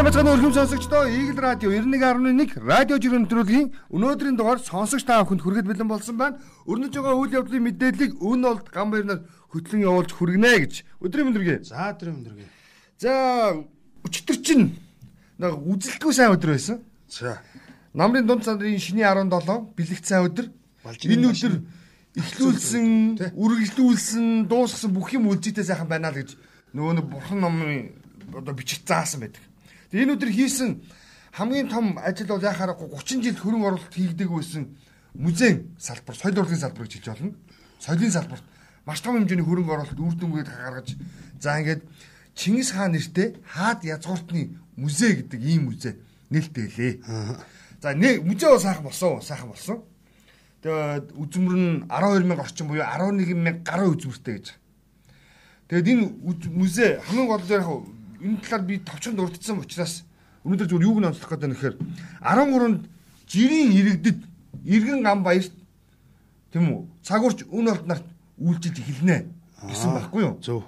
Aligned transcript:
Сайн 0.00 0.08
бацхан 0.08 0.32
өргөм 0.32 0.54
сонсогчдоо 0.56 1.04
Eagle 1.12 1.40
Radio 1.44 1.68
91.1 1.76 2.56
радио 2.56 2.96
жирийн 2.96 3.28
нэвтрүүлгийн 3.28 3.66
өнөөдрийн 3.92 4.32
дугаар 4.32 4.56
сонсогч 4.56 5.04
та 5.04 5.20
бүхэнд 5.20 5.44
хүргэж 5.44 5.66
бэлэн 5.68 5.92
болсон 5.92 6.16
байна. 6.16 6.40
Өрнөж 6.64 6.96
байгаа 6.96 7.20
үйл 7.20 7.36
явдлын 7.36 7.68
мэдээллийг 7.68 8.16
өн 8.16 8.48
олд 8.48 8.72
гам 8.72 8.88
баярнаар 8.88 9.28
хөтлөн 9.52 9.84
явуулж 9.84 10.16
хүргэнэ 10.16 10.52
гэж. 10.56 10.72
Өдрийн 11.04 11.26
мэндэргээ. 11.28 11.58
За 11.68 11.92
өдрийн 11.92 12.16
мэндэргээ. 12.16 12.48
За 12.96 13.12
өчтөр 14.08 14.38
чинь 14.40 14.72
нэг 15.36 15.52
үзэлтгүй 15.68 16.12
сайн 16.16 16.32
өдөр 16.32 16.56
байсан. 16.56 16.80
За. 17.04 17.36
Намрын 17.92 18.24
дунд 18.24 18.48
цандрын 18.48 18.80
шиний 18.80 19.04
17 19.04 19.28
бэлэгт 19.76 20.08
сайн 20.08 20.32
өдөр. 20.32 20.48
Энэ 21.12 21.28
өдөр 21.28 21.60
эхлүүлсэн, 22.16 23.36
үргэлжлүүлсэн, 23.36 24.48
дуусгасан 24.48 24.96
бүх 24.96 25.12
юм 25.12 25.28
үлзийтэй 25.28 25.68
сайхан 25.68 25.92
байна 25.92 26.08
л 26.08 26.16
гэж 26.16 26.40
нөгөө 26.72 26.92
нэг 26.96 27.04
бурхан 27.04 27.44
номын 27.44 27.92
одоо 28.32 28.56
бичиж 28.56 28.80
заасан 28.88 29.28
байдаг. 29.28 29.44
Энэ 29.92 30.14
өдөр 30.14 30.30
хийсэн 30.30 30.82
хамгийн 31.32 31.68
том 31.68 31.98
ажил 31.98 32.26
бол 32.26 32.42
яхаар 32.42 32.74
30 32.78 33.22
жил 33.22 33.36
хөрөнгө 33.36 33.66
оруулалт 33.66 33.94
хийгдэг 33.94 34.30
байсан 34.30 34.76
музейн 35.14 35.74
салбар, 35.78 36.16
соёл 36.16 36.38
урлагийн 36.38 36.60
салбар 36.60 36.86
гэж 36.86 36.92
хэлж 36.94 37.08
болно. 37.10 37.34
Соёлын 37.80 38.10
салбарт 38.10 38.44
маш 38.86 39.00
том 39.00 39.18
хэмжээний 39.18 39.44
хөрөнгө 39.44 39.72
оруулалт 39.72 39.98
үр 39.98 40.14
дүнгээд 40.14 40.48
гаргаж 40.48 40.96
за 41.38 41.58
ингээд 41.58 41.82
Чингис 42.34 42.70
хаан 42.70 42.92
нэртэй 42.92 43.36
хаад 43.44 43.84
язгууртны 43.84 44.58
музей 44.76 45.18
гэдэг 45.18 45.40
ийм 45.42 45.64
музей 45.66 45.98
нээлттэй 46.30 46.66
лээ. 46.70 46.92
За 47.82 47.94
нэг 47.94 48.22
музей 48.22 48.48
бол 48.48 48.60
сайхан 48.60 48.84
болсон, 48.84 49.20
сайхан 49.20 49.50
болсон. 49.50 49.82
Тэгээд 50.62 51.12
үзмөр 51.18 51.56
нь 51.58 51.84
12 51.90 52.24
мянга 52.24 52.46
орчим 52.46 52.68
буюу 52.68 52.86
11 52.86 53.34
мянга 53.34 53.66
гаруй 53.66 53.96
үзмөртэй 53.98 54.34
гэж. 54.38 54.46
Тэгээд 55.68 55.88
энэ 55.90 56.04
музей 56.54 57.00
хамгийн 57.02 57.28
гол 57.28 57.42
нь 57.42 57.50
яг 57.50 57.66
энэ 58.20 58.40
талаар 58.44 58.64
би 58.64 58.78
товчонд 58.78 59.18
урдсан 59.20 59.58
учраас 59.58 60.04
өнөөдөр 60.44 60.68
зөв 60.68 60.80
юуг 60.80 61.00
нь 61.00 61.08
онцлох 61.08 61.30
гэдэг 61.32 61.48
нь 61.48 61.52
нэхэр 61.56 61.74
13-нд 62.20 62.80
жирийн 63.28 63.70
иргэдэд 63.72 64.18
иргэн 64.64 65.02
гам 65.02 65.22
баярт 65.22 65.52
тийм 66.52 66.64
үү? 66.68 66.80
Цагуурч 67.04 67.44
өн 67.48 67.68
олд 67.72 67.86
нарт 67.86 68.06
үйлчилж 68.40 68.76
эхэлнэ 68.80 69.16
гэсэн 69.68 69.90
байхгүй 69.96 70.22
юу? 70.24 70.34
зөв. 70.40 70.64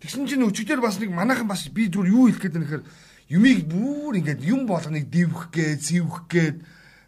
Тэгсэн 0.00 0.28
чинь 0.28 0.46
өчигдөр 0.46 0.80
бас 0.80 1.00
нэг 1.00 1.10
манайхан 1.10 1.48
бас 1.48 1.66
би 1.72 1.88
зүгээр 1.90 2.12
юу 2.12 2.28
хэлэх 2.30 2.42
гэдэг 2.44 2.62
нэхэр 2.62 2.82
юмыг 3.34 3.66
бүр 3.66 4.20
ингээд 4.22 4.44
юм 4.46 4.68
болгоныг 4.68 5.10
дэвх 5.10 5.50
гээд 5.50 5.80
зэвх 5.82 6.28
гээд 6.30 6.56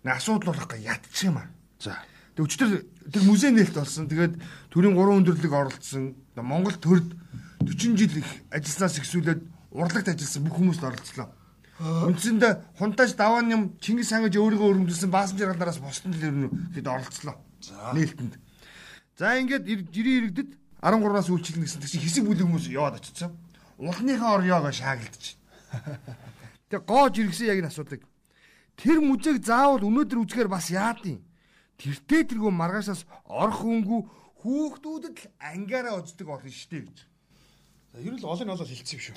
асуудал 0.04 0.50
болох 0.50 0.68
гэ 0.68 0.82
ядчих 0.84 1.30
юм 1.30 1.38
аа. 1.38 1.48
За. 1.78 1.94
Тэг 2.34 2.44
өчигдөр 2.50 2.82
тэр 3.12 3.22
музей 3.28 3.52
нээлт 3.54 3.76
болсон 3.78 4.08
тэгээд 4.10 4.34
төрийн 4.74 4.96
3 4.96 5.22
өндөрлөг 5.22 5.52
оролцсон. 5.54 6.16
Монгол 6.34 6.74
төрд 6.80 7.14
40 7.62 7.94
жил 7.94 8.16
их 8.16 8.28
ажилласнаас 8.50 8.98
ихсүүлээд 8.98 9.40
урлагт 9.70 10.08
ажилласан 10.08 10.44
бүх 10.44 10.56
хүмүүст 10.58 10.84
оролцлоо. 10.84 11.28
Үндсэндээ 11.80 12.76
хунтаж 12.76 13.16
даваан 13.16 13.48
юм 13.50 13.62
Чингис 13.80 14.12
хаан 14.12 14.28
гэж 14.28 14.36
өөрийгөө 14.36 14.68
өрөмжилсөн 14.68 15.10
баасан 15.10 15.38
жаргалаараас 15.40 15.80
босдон 15.80 16.12
л 16.12 16.20
ерөнө 16.20 16.48
хэд 16.76 16.86
оролцлоо. 16.86 17.40
Нээлтэнд. 17.96 18.36
За 19.16 19.38
ингээд 19.40 19.64
жирийн 19.88 20.28
иргэдэд 20.28 20.50
13-аас 20.84 21.28
үйлчлэн 21.32 21.64
гэсэн 21.64 21.80
чинь 21.80 22.04
хэсэг 22.04 22.24
бүлэг 22.28 22.44
хүмүүс 22.44 22.68
яваад 22.68 23.00
очсон. 23.00 23.32
Улныхаа 23.80 24.40
орёогоо 24.40 24.72
шаагилдчих. 24.72 25.40
Тэгээ 26.68 26.84
гоож 26.84 27.14
иргсэн 27.16 27.48
яг 27.48 27.64
энэ 27.64 27.72
асуудыг. 27.72 28.04
Тэр 28.76 29.00
мужийг 29.00 29.44
заавал 29.44 29.84
өнөөдөр 29.84 30.24
үзэхээр 30.24 30.48
бас 30.48 30.68
яадیں۔ 30.72 31.20
Тэртээ 31.80 32.32
тэргүй 32.32 32.52
маргаашаас 32.52 33.08
орох 33.24 33.64
хөнгүү 33.64 34.00
хүүхдүүдэд 34.40 35.16
л 35.16 35.24
ангиараа 35.36 36.00
үздэг 36.00 36.28
болно 36.28 36.48
штэ 36.48 36.84
гэж. 36.84 36.98
За 37.92 38.00
ер 38.00 38.14
нь 38.16 38.24
олон 38.24 38.52
олол 38.52 38.68
хэлсэн 38.68 38.96
юм 38.96 39.04
шүү. 39.04 39.16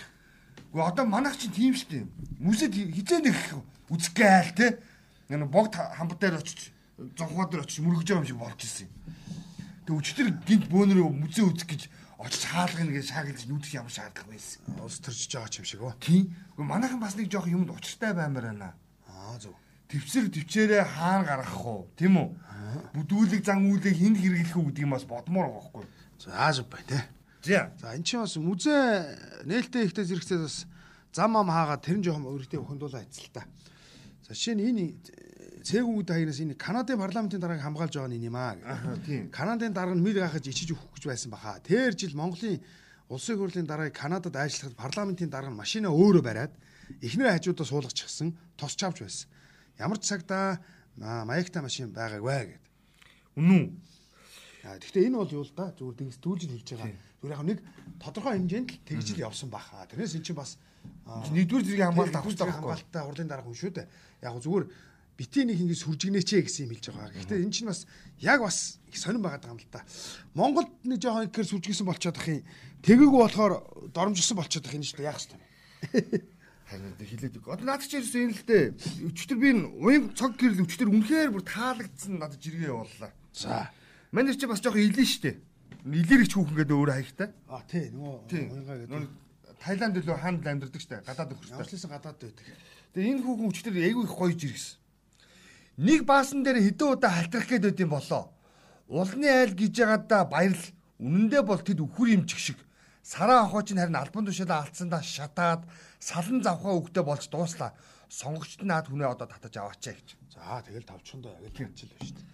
Одоо 0.74 1.06
манайх 1.06 1.38
чинь 1.38 1.54
тийм 1.54 1.74
шүү 1.78 1.90
дээ. 1.90 2.06
Мүсэд 2.42 2.74
хизээ 2.74 3.22
нэг 3.22 3.38
үзэх 3.94 4.14
гээл 4.18 4.58
те. 4.58 4.68
Нэг 5.30 5.46
богд 5.54 5.78
хамбар 5.78 6.18
дээр 6.18 6.42
очиж 6.42 6.74
зонхоо 6.98 7.46
дээр 7.46 7.62
очиж 7.62 7.86
мөргөж 7.86 8.10
байгаа 8.10 8.22
юм 8.22 8.30
шиг 8.30 8.42
болж 8.42 8.58
ирсэн 8.58 8.90
юм. 8.90 8.94
Тэг 9.86 9.94
өчтөр 9.94 10.28
гинт 10.50 10.66
бөөнөрөө 10.74 11.10
мүзээ 11.14 11.46
үзэх 11.46 11.70
гэж 11.70 11.82
очиж 12.18 12.44
хаалгана 12.50 12.92
гэж 12.96 13.06
шаагилж 13.06 13.42
нүдэх 13.46 13.74
ямар 13.78 13.94
шаардлага 13.94 14.34
байсан. 14.34 14.62
Улс 14.82 14.98
төржиж 14.98 15.32
байгаа 15.38 15.62
юм 15.62 15.68
шиг 15.70 15.82
үү? 15.86 15.94
Тийм. 16.02 16.24
Гэхдээ 16.58 16.66
манайхан 16.66 17.02
бас 17.04 17.14
нэг 17.20 17.28
жоох 17.30 17.48
юмд 17.52 17.70
учиртай 17.70 18.14
баймаар 18.18 18.46
байна. 18.50 18.74
Аа 19.06 19.38
зөв. 19.38 19.54
Твсэр 19.94 20.32
твчээрээ 20.34 20.84
хаан 20.90 21.22
гаргах 21.28 21.66
уу? 21.66 21.86
Тийм 22.00 22.18
үү? 22.18 22.28
Бүдүүлэг 22.98 23.46
зан 23.46 23.70
үйлийг 23.70 23.94
хэнд 23.94 24.18
хэрэглэх 24.18 24.58
үү 24.58 24.66
гэдгийг 24.72 24.90
бас 24.90 25.06
бодмоор 25.06 25.54
байгаа 25.54 25.70
хгүй. 25.70 25.86
За 26.18 26.50
зөв 26.50 26.66
бай 26.72 26.82
те. 26.88 27.04
За. 27.44 27.72
За 27.82 27.94
эн 27.96 28.04
чинь 28.04 28.24
бас 28.24 28.36
музей 28.40 29.04
нээлттэй 29.44 29.86
ихтэй 29.86 30.08
зэрэгцээ 30.08 30.40
бас 30.40 30.66
зам 31.12 31.36
ам 31.36 31.52
хаагаад 31.52 31.84
тэр 31.84 32.00
нь 32.00 32.04
жоохон 32.08 32.32
өргөдөө 32.32 32.64
хөндлөө 32.64 33.04
айцл 33.04 33.28
та. 33.36 33.44
За 34.24 34.32
жишээ 34.32 34.56
нь 34.56 34.64
энэ 34.64 34.84
цээгүүд 35.68 36.08
хаягнаас 36.08 36.40
энэ 36.40 36.56
Канадын 36.56 37.04
парламентын 37.04 37.44
дарааг 37.44 37.60
хамгаалж 37.60 38.00
байгаа 38.00 38.12
нь 38.16 38.24
юм 38.24 38.36
аа. 38.40 38.56
Тийм. 39.04 39.28
Канадын 39.28 39.76
дарга 39.76 39.92
нь 39.92 40.00
мэл 40.00 40.24
гахаж 40.24 40.48
ичиж 40.48 40.72
өгөх 40.72 40.96
гэж 40.96 41.04
байсан 41.04 41.32
баха. 41.36 41.60
Тэр 41.60 41.92
жил 42.00 42.16
Монголын 42.16 42.64
улсын 43.12 43.36
хурлын 43.36 43.68
дарааг 43.68 43.92
Канадад 43.92 44.36
ажиллахад 44.36 44.80
парламентын 44.80 45.28
дарга 45.28 45.52
нь 45.52 45.60
машинаа 45.60 45.92
өөрөө 45.92 46.24
бариад 46.24 46.56
эхнэр 47.04 47.28
хажуудаа 47.28 47.68
суулгачихсан 47.68 48.32
тосч 48.56 48.80
авч 48.84 49.04
байсан. 49.04 49.28
Ямар 49.80 50.00
ч 50.00 50.08
цагта 50.08 50.64
маягтай 50.96 51.60
машин 51.60 51.92
байгаагүй 51.92 52.56
гэд. 52.56 52.64
Үнэн 53.36 53.52
үү? 53.52 53.68
Гэхдээ 54.64 55.12
энэ 55.12 55.20
бол 55.20 55.28
юу 55.28 55.44
л 55.44 55.52
да 55.52 55.76
зүгээр 55.76 55.98
тэгс 56.00 56.18
дүүлж 56.24 56.42
хэлж 56.48 56.70
байгаа. 56.80 56.96
Зүгээр 57.20 57.36
яг 57.36 57.44
нэг 57.44 57.60
тодорхой 58.00 58.34
хэмжээнд 58.40 58.70
л 58.72 58.80
тэгж 58.88 59.08
л 59.20 59.24
явсан 59.28 59.52
баха. 59.52 59.84
Тэрнээс 59.92 60.16
эн 60.16 60.24
чинь 60.24 60.40
бас 60.40 60.56
нэгдүгээр 61.04 61.68
зэргийн 61.68 61.92
хамгаалалт 61.92 62.16
авах 62.16 62.32
байхгүй. 62.32 62.56
Хамгаалалтаа 62.56 63.04
хурлын 63.04 63.28
дарга 63.28 63.48
хүн 63.52 63.60
шүү 63.60 63.76
дээ. 63.76 63.88
Яг 64.24 64.40
зүгээр 64.40 64.66
битийн 65.20 65.48
нэг 65.52 65.60
ингэ 65.60 65.76
сүржигнээч 65.84 66.30
гэсэн 66.32 66.64
юм 66.64 66.72
хэлж 66.80 66.86
байгаа. 66.96 67.12
Гэхдээ 67.12 67.44
эн 67.44 67.52
чинь 67.52 67.68
бас 67.68 67.84
яг 68.24 68.40
бас 68.40 68.80
их 68.88 68.96
сонирн 68.96 69.24
байгаад 69.28 69.44
байгаа 69.44 69.56
юм 69.56 69.62
л 69.62 69.68
та. 69.68 69.84
Монголд 70.32 70.72
нэг 70.88 71.00
жоохон 71.04 71.28
ихээр 71.28 71.48
сүржигсэн 71.52 71.84
болчиход 71.84 72.18
ах 72.24 72.28
юм. 72.32 72.48
Тэгээгүү 72.88 73.20
болохоор 73.20 73.54
доромжсон 73.92 74.38
болчиход 74.40 74.68
ах 74.72 74.76
юм 74.80 74.88
шүү 74.88 74.98
дээ. 75.04 75.12
Яах 75.12 75.20
вэ? 75.20 76.24
Харин 76.72 76.96
хэлээд 76.98 77.36
одоо 77.44 77.68
наад 77.68 77.84
чи 77.84 78.00
ирсэн 78.00 78.32
юм 78.32 78.34
л 78.34 78.48
дээ. 78.48 78.66
Өчтөр 79.12 79.38
би 79.38 79.50
уян 79.84 80.16
цог 80.16 80.40
гэрэл 80.40 80.64
өчтөр 80.64 80.90
үнэхээр 80.90 81.30
бүр 81.36 81.44
таалагдсан 81.46 82.18
надад 82.18 82.42
жиргээ 82.42 82.72
явууллаа. 82.72 83.12
За 83.36 83.70
Манайд 84.14 84.38
чи 84.38 84.46
бас 84.46 84.62
жоохон 84.62 84.86
илэн 84.86 85.10
штэ. 85.10 85.42
Илэрэгч 85.90 86.38
хүүхэн 86.38 86.54
гэдэг 86.54 86.78
өөрөө 86.78 86.96
хаягтай. 87.02 87.30
А 87.50 87.66
тий 87.66 87.90
нөгөө 87.90 88.14
уянгаа 88.30 88.78
гэдэг. 88.86 89.10
Таиланд 89.58 89.98
лөө 89.98 90.18
хаанд 90.22 90.46
амьдардаг 90.46 90.82
штэ. 90.86 91.02
Гадаад 91.02 91.34
нөхөртэй. 91.34 91.58
Авшласан 91.58 91.90
гадаад 91.90 92.18
байдаг. 92.22 92.46
Тэгээ 92.94 93.10
энэ 93.10 93.24
хүүхэн 93.26 93.50
өчтөр 93.50 93.74
айгүй 93.74 94.04
их 94.06 94.14
гоёж 94.14 94.40
иргэсэн. 94.46 94.78
Нэг 95.82 96.06
баасан 96.06 96.46
дээр 96.46 96.62
хэдэн 96.62 96.94
удаа 96.94 97.10
халтрах 97.10 97.50
гээд 97.50 97.66
байд 97.66 97.82
юм 97.82 97.92
болоо. 97.98 98.30
Улны 98.86 99.26
айл 99.26 99.58
гэж 99.58 99.74
байгаадаа 99.82 100.24
баярл. 100.30 100.66
Үнэндээ 101.02 101.42
бол 101.42 101.58
тэд 101.66 101.82
өхөр 101.82 102.14
имчих 102.14 102.38
шиг. 102.38 102.60
Сараа 103.02 103.50
охооч 103.50 103.74
нь 103.74 103.82
харин 103.82 103.98
албан 103.98 104.30
тушаалаа 104.30 104.70
алдсандаа 104.70 105.02
шатаад 105.02 105.66
салан 105.98 106.46
завхаа 106.46 106.78
өгдөө 106.78 107.04
болж 107.04 107.26
дууслаа. 107.34 107.74
Сонгогчд 108.14 108.62
наад 108.62 108.94
хүнээ 108.94 109.10
одоо 109.10 109.26
татаж 109.26 109.58
аваачаа 109.58 109.98
гэж. 109.98 110.08
За 110.30 110.62
тэгэл 110.62 110.86
тавчхондоо 110.86 111.34
яг 111.42 111.58
л 111.58 111.66
байна 111.66 111.74
шүү 111.74 111.90
дээ. 111.90 112.30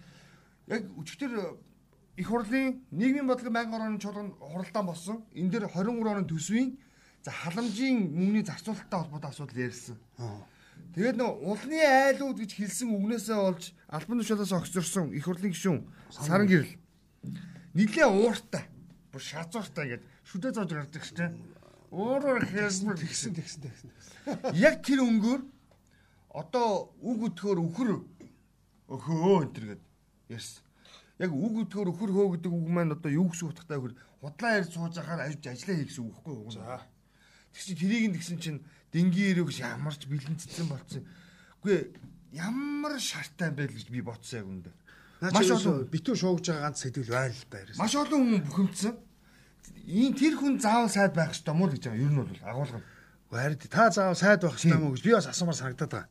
Яг 0.76 0.82
өчтөр 1.00 1.32
их 2.20 2.28
хурлын 2.28 2.84
нийгмийн 2.92 3.26
бодлогын 3.26 3.56
байнгын 3.56 3.80
орооны 3.80 3.98
чуулган 3.98 4.30
хуралдаан 4.36 4.86
болсон. 4.86 5.24
Энэ 5.32 5.50
дээр 5.50 5.66
23 5.72 6.04
оны 6.04 6.28
төсвийн 6.28 6.76
за 7.24 7.30
халамжийн 7.32 8.12
мөнгөний 8.12 8.44
зарцуулалттай 8.44 9.00
холбоотой 9.00 9.30
асуудал 9.30 9.64
ярьсан. 9.64 9.96
Тэгээд 10.92 11.16
нэг 11.16 11.30
улны 11.40 11.80
айлууд 11.80 12.36
гэж 12.44 12.52
хэлсэн 12.60 12.92
үгнээсээ 12.92 13.38
олж 13.40 13.72
албан 13.88 14.20
тушаалаас 14.20 14.52
огцорсон 14.52 15.16
их 15.16 15.24
хурлын 15.24 15.52
гишүүн 15.56 15.80
саран 16.12 16.44
гэрэл 16.44 16.76
нилээ 17.72 18.08
ууртай 18.12 18.64
бүр 19.12 19.22
шазууртай 19.24 19.86
гэдэг 19.96 20.08
шүдэ 20.28 20.48
зоож 20.52 20.70
гардаг 20.76 21.04
дээ. 21.16 21.30
Өөрөөр 21.88 22.44
хэлбэл 22.52 23.00
тэгсэн 23.00 23.32
тэгсэн 23.32 23.60
тэгсэн. 23.64 23.90
Яг 24.60 24.84
тэр 24.84 25.00
өнгөөр 25.08 25.40
одоо 26.36 26.92
үг 27.00 27.32
өтгөр 27.32 27.58
өхөр 27.64 27.90
өхөө 28.92 29.34
энэ 29.40 29.54
төр 29.56 29.66
гэдэг 29.72 29.88
ярьсан 30.30 30.69
яг 31.20 31.30
үг 31.36 31.68
өдгөр 31.68 31.92
өхөр 31.92 32.10
хөө 32.16 32.28
гэдэг 32.40 32.52
үг 32.52 32.68
маань 32.72 32.96
одоо 32.96 33.12
юу 33.12 33.28
гэсэн 33.28 33.52
утгатай 33.52 33.76
хөр 33.76 33.92
худлаа 34.24 34.56
ярьж 34.56 34.72
сууж 34.72 34.96
ахаар 34.96 35.28
ажиж 35.28 35.44
ажиллаа 35.44 35.76
хийх 35.76 35.92
гэсэн 35.92 36.04
үг 36.08 36.16
байхгүй 36.16 36.34
юу? 36.40 36.48
За. 36.48 36.80
Тэг 37.52 37.60
чи 37.60 37.74
тэрийг 37.76 38.04
нь 38.08 38.16
тэгсэн 38.16 38.38
чинь 38.40 38.60
дэнгийн 38.88 39.36
ирэх 39.36 39.52
ямарч 39.60 40.08
бэлэнцсэн 40.08 40.66
болцсон. 40.72 41.04
Үгүй 41.60 41.92
ямар 42.32 42.96
шартай 42.96 43.52
байл 43.52 43.68
гэж 43.68 43.92
би 43.92 44.00
бодсон 44.00 44.40
яг 44.40 44.48
үндэ. 44.48 44.70
Маш 45.20 45.50
олон 45.52 45.84
битүү 45.92 46.16
шуугж 46.16 46.48
байгаа 46.48 46.72
ганц 46.72 46.80
сэдвэл 46.80 47.12
байна 47.12 47.36
л 47.36 47.44
да. 47.52 47.58
Маш 47.76 47.92
олон 48.00 48.20
хүн 48.24 48.42
бухимдсан. 48.48 48.96
Ийм 49.84 50.16
тэр 50.16 50.40
хүн 50.40 50.56
заавал 50.56 50.88
сайд 50.88 51.12
байх 51.12 51.36
ёстой 51.36 51.52
мó 51.52 51.68
гэж 51.68 51.84
байгаа. 51.84 52.00
Ер 52.00 52.08
нь 52.08 52.16
бол 52.16 52.32
агуулга. 52.48 52.80
Харин 53.28 53.60
та 53.68 53.92
заавал 53.92 54.16
сайд 54.16 54.40
байх 54.40 54.56
ёстой 54.56 54.80
мó 54.80 54.88
гэж 54.96 55.04
би 55.04 55.12
бас 55.12 55.28
асуумаар 55.28 55.60
санагдаад 55.60 55.92
байгаа. 55.92 56.08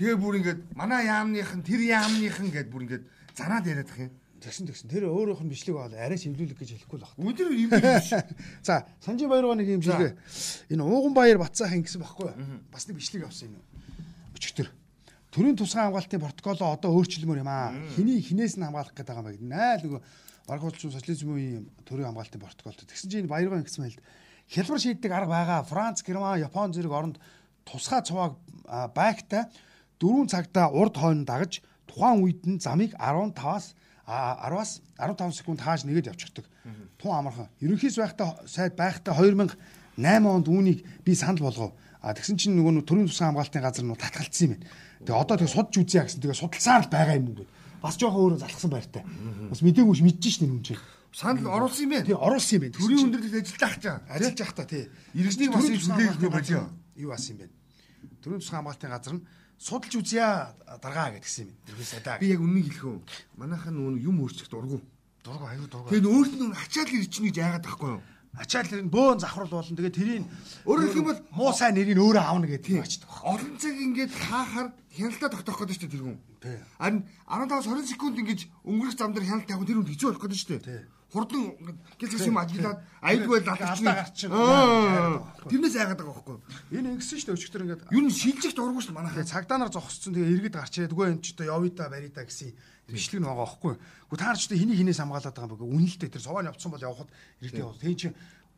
Тэгээ 0.00 0.16
бүр 0.16 0.34
ингээд 0.40 0.60
манай 0.72 1.06
яамныхан 1.06 1.60
тэр 1.60 1.80
яамныхан 1.84 2.48
гэд 2.48 2.72
бүр 2.72 2.82
ингээд 2.88 3.04
занаад 3.34 3.66
яриад 3.66 3.90
ах 3.90 3.98
юм. 3.98 4.12
Тэгсэн 4.44 4.66
тэгсэн. 4.68 4.90
Тэр 4.90 5.08
өөрөөх 5.08 5.40
нь 5.40 5.50
бичлэг 5.50 5.76
бол 5.76 5.94
арай 5.94 6.18
шивлүүлэг 6.20 6.58
гэж 6.58 6.70
хэлэхгүй 6.76 6.98
л 7.00 7.06
байна. 7.06 7.28
Өдөр 7.32 7.48
юм 7.54 7.70
биш. 7.72 8.12
За, 8.66 8.84
Санжи 9.00 9.24
Баяргаа 9.24 9.56
нэг 9.56 9.68
юм 9.72 9.82
шиг 9.82 10.20
энэ 10.68 10.84
ууган 10.84 11.14
баяр 11.16 11.40
Батцаахан 11.40 11.80
гэсэн 11.80 12.04
баггүй. 12.04 12.32
Бас 12.68 12.84
нэг 12.84 13.00
бичлэг 13.00 13.24
авсан 13.24 13.56
юм. 13.56 13.64
Өчигдөр. 14.36 14.68
Төрийн 15.32 15.56
тусгай 15.56 15.88
хамгаалтын 15.88 16.20
протоколоо 16.20 16.76
одоо 16.76 16.92
өөрчлөмөр 16.92 17.40
юм 17.40 17.48
аа. 17.48 17.72
Хиний 17.96 18.20
хинээс 18.20 18.60
нь 18.60 18.66
хамгаалах 18.68 18.92
гэдэг 18.92 19.16
юм 19.16 19.24
байна. 19.24 19.80
Найл 19.80 19.82
нөгөө 19.88 20.02
Баргуулчин 20.44 20.92
социализмын 20.92 21.64
төрийн 21.88 22.12
хамгаалтын 22.12 22.44
протоколд. 22.44 22.84
Тэгсэн 22.84 23.08
чинь 23.10 23.24
энэ 23.24 23.32
Баяргаа 23.32 23.64
гэсэн 23.64 23.82
мэл 23.88 23.96
хялбар 24.46 24.80
шийддэг 24.80 25.10
арга 25.10 25.32
байгаа. 25.32 25.60
Франц, 25.64 26.04
Герман, 26.04 26.38
Япон 26.38 26.70
зэрэг 26.76 26.92
оронд 26.92 27.16
тусгай 27.64 28.04
цуваг 28.04 28.36
байгтай 28.68 29.48
4 29.98 30.28
цагта 30.28 30.68
урд 30.68 31.00
хойно 31.00 31.24
дагаж 31.24 31.64
тухайн 31.94 32.18
үед 32.26 32.42
нь 32.42 32.58
замыг 32.58 32.98
15-аас 32.98 33.78
10-аас 34.06 34.82
15 34.98 35.38
секунд 35.38 35.60
хааж 35.62 35.86
нэгээд 35.86 36.10
явчихдаг. 36.10 36.44
Тун 36.98 37.14
амархан. 37.14 37.48
Ерөнхийс 37.62 37.96
байхдаа 37.96 38.42
сайд 38.46 38.74
байхдаа 38.74 39.14
2008 39.14 39.54
онд 40.02 40.46
үүнийг 40.50 40.82
би 41.06 41.14
санал 41.14 41.46
болгов. 41.46 41.72
А 42.02 42.12
тэгсэн 42.12 42.36
чинь 42.36 42.58
нөгөө 42.58 42.84
төрийн 42.84 43.08
тусгай 43.08 43.30
хамгаалтын 43.30 43.62
газар 43.62 43.84
нь 43.86 43.96
татгалцсан 43.96 44.44
юм 44.44 44.52
байна. 44.58 44.66
Тэгээ 45.06 45.22
одоо 45.22 45.36
тэгээ 45.40 45.54
судж 45.56 45.72
үзье 45.80 46.02
гэсэн. 46.04 46.20
Тэгээ 46.20 46.36
судалсаар 46.36 46.82
л 46.84 46.92
байгаа 46.92 47.16
юм 47.16 47.26
уу. 47.32 47.46
Бас 47.80 47.96
жоохон 47.96 48.20
өөрөө 48.28 48.40
залхсан 48.44 48.70
байртай. 48.74 49.02
Бас 49.48 49.60
мдэггүй 49.64 49.96
ш 49.96 50.02
мэдэж 50.04 50.32
ш 50.36 50.38
нь 50.44 50.52
юм 50.52 50.60
чинь. 50.60 50.80
Санал 51.16 51.48
оруулсан 51.48 51.88
юм 51.88 51.92
байна. 51.96 52.04
Тий, 52.04 52.16
оруулсан 52.16 52.54
юм 52.60 52.62
байна. 52.68 52.76
Төрийн 52.76 53.04
өндөрлөлт 53.08 53.40
ажилтаа 53.40 53.70
хачаа. 53.72 53.96
Ажиллаж 54.04 54.36
явах 54.36 54.56
та 54.56 54.64
тий. 54.68 54.84
Иргэнийг 55.16 55.52
бас 55.54 55.64
хүлээх 55.64 56.20
юм 56.20 56.32
байна. 56.32 56.68
Юу 56.96 57.10
бас 57.14 57.24
юм 57.30 57.36
бэ? 57.40 57.48
Төрийн 58.20 58.40
тусгай 58.44 58.58
хамгаалтын 58.60 58.92
газар 58.92 59.14
нь 59.16 59.24
судалж 59.64 59.96
үзье 59.96 60.52
даргаа 60.84 61.16
гэдгсэн 61.16 61.48
юм. 61.48 61.56
Тэрхүү 61.64 61.86
сайдаа. 61.88 62.20
Би 62.20 62.36
яг 62.36 62.44
үннийг 62.44 62.68
хэлэх 62.68 62.84
үү? 62.84 62.98
Манайхан 63.40 63.72
нүүн 63.72 63.96
юм 63.96 64.20
өөрчлөх 64.20 64.52
дургу. 64.52 64.84
Дургу 65.24 65.48
аюу 65.48 65.64
дургу. 65.72 65.88
Тэгээд 65.88 66.04
өөрт 66.04 66.34
нь 66.36 66.52
ачаал 66.52 66.92
ирчихнэ 66.92 67.32
гэж 67.32 67.36
яагаад 67.40 67.64
байхгүй 67.64 67.90
юу? 67.96 68.02
Ачаал 68.36 68.68
нь 68.68 68.92
бөөн 68.92 69.24
завхрал 69.24 69.48
болно. 69.48 69.72
Тэгээд 69.72 69.96
тэрийг 69.96 70.24
өөрөөр 70.68 70.84
хэлэх 70.84 71.00
юм 71.00 71.08
бол 71.08 71.20
муу 71.32 71.52
сайн 71.56 71.80
нэрийг 71.80 71.96
өөрөө 71.96 72.24
аавна 72.28 72.44
гэдэг 72.44 72.76
юм 72.76 72.84
ачдаг. 72.84 73.08
Олон 73.24 73.56
цаг 73.56 73.72
ингээд 73.72 74.12
хаахаар 74.12 74.68
хяналтаа 74.92 75.30
тогтоох 75.32 75.58
гэдэг 75.64 75.76
шүү 75.80 75.88
дээ 75.88 75.94
тэр 75.96 76.04
хүн. 76.04 76.18
Харин 76.76 77.00
15-20 77.24 77.88
секунд 77.88 78.20
ингэж 78.20 78.40
өнгөрөх 78.68 78.96
зам 79.00 79.16
дээр 79.16 79.32
хяналт 79.32 79.48
тавих 79.48 79.64
тэр 79.64 79.80
хүн 79.80 79.88
хэцүү 79.88 80.08
болох 80.12 80.22
гэдэг 80.28 80.40
шүү 80.44 80.50
дээ 80.60 80.84
хурдан 81.14 81.54
гэлс 81.94 82.26
юм 82.26 82.38
ажиглаад 82.42 82.82
аюулгүй 83.06 83.38
лалч 83.46 84.26
тэрнээс 85.46 85.76
айгаад 85.78 86.02
байгаа 86.02 86.10
байхгүй 86.10 86.36
энэ 86.74 86.98
ингэсэн 86.98 87.18
шүү 87.22 87.28
дээ 87.30 87.38
өчигдөр 87.38 87.62
ингээд. 87.64 87.82
Юу 87.94 88.02
н 88.02 88.10
шилжих 88.10 88.54
дургуй 88.58 88.82
шүү 88.82 88.98
манайхаа. 88.98 89.22
Цагдаа 89.22 89.58
нар 89.62 89.70
зогсцсон. 89.70 90.18
Тэгээ 90.18 90.50
иргэд 90.50 90.58
гарч 90.58 90.74
ирээд 90.82 90.94
үгүй 90.94 91.06
энэ 91.14 91.22
ч 91.22 91.38
одоо 91.38 91.46
явида 91.54 91.86
барида 91.86 92.26
гэсэн 92.26 92.50
бичлэг 92.90 93.22
нь 93.22 93.26
байгаа 93.30 93.46
байхгүй 93.46 93.72
үгүй 93.78 94.18
та 94.18 94.26
нар 94.34 94.38
ч 94.42 94.50
одоо 94.50 94.58
хиний 94.58 94.76
хинээс 94.76 94.98
хамгаалаад 94.98 95.36
байгаа 95.38 95.62
юм 95.62 95.78
үнэлтэй 95.78 96.10
тэр 96.10 96.24
суваа 96.26 96.50
явцсан 96.50 96.74
бол 96.74 96.82
явхад 96.82 97.10
иргэд 97.40 97.62
явах 97.62 97.78
тийм 97.78 97.94
чи 97.94 98.08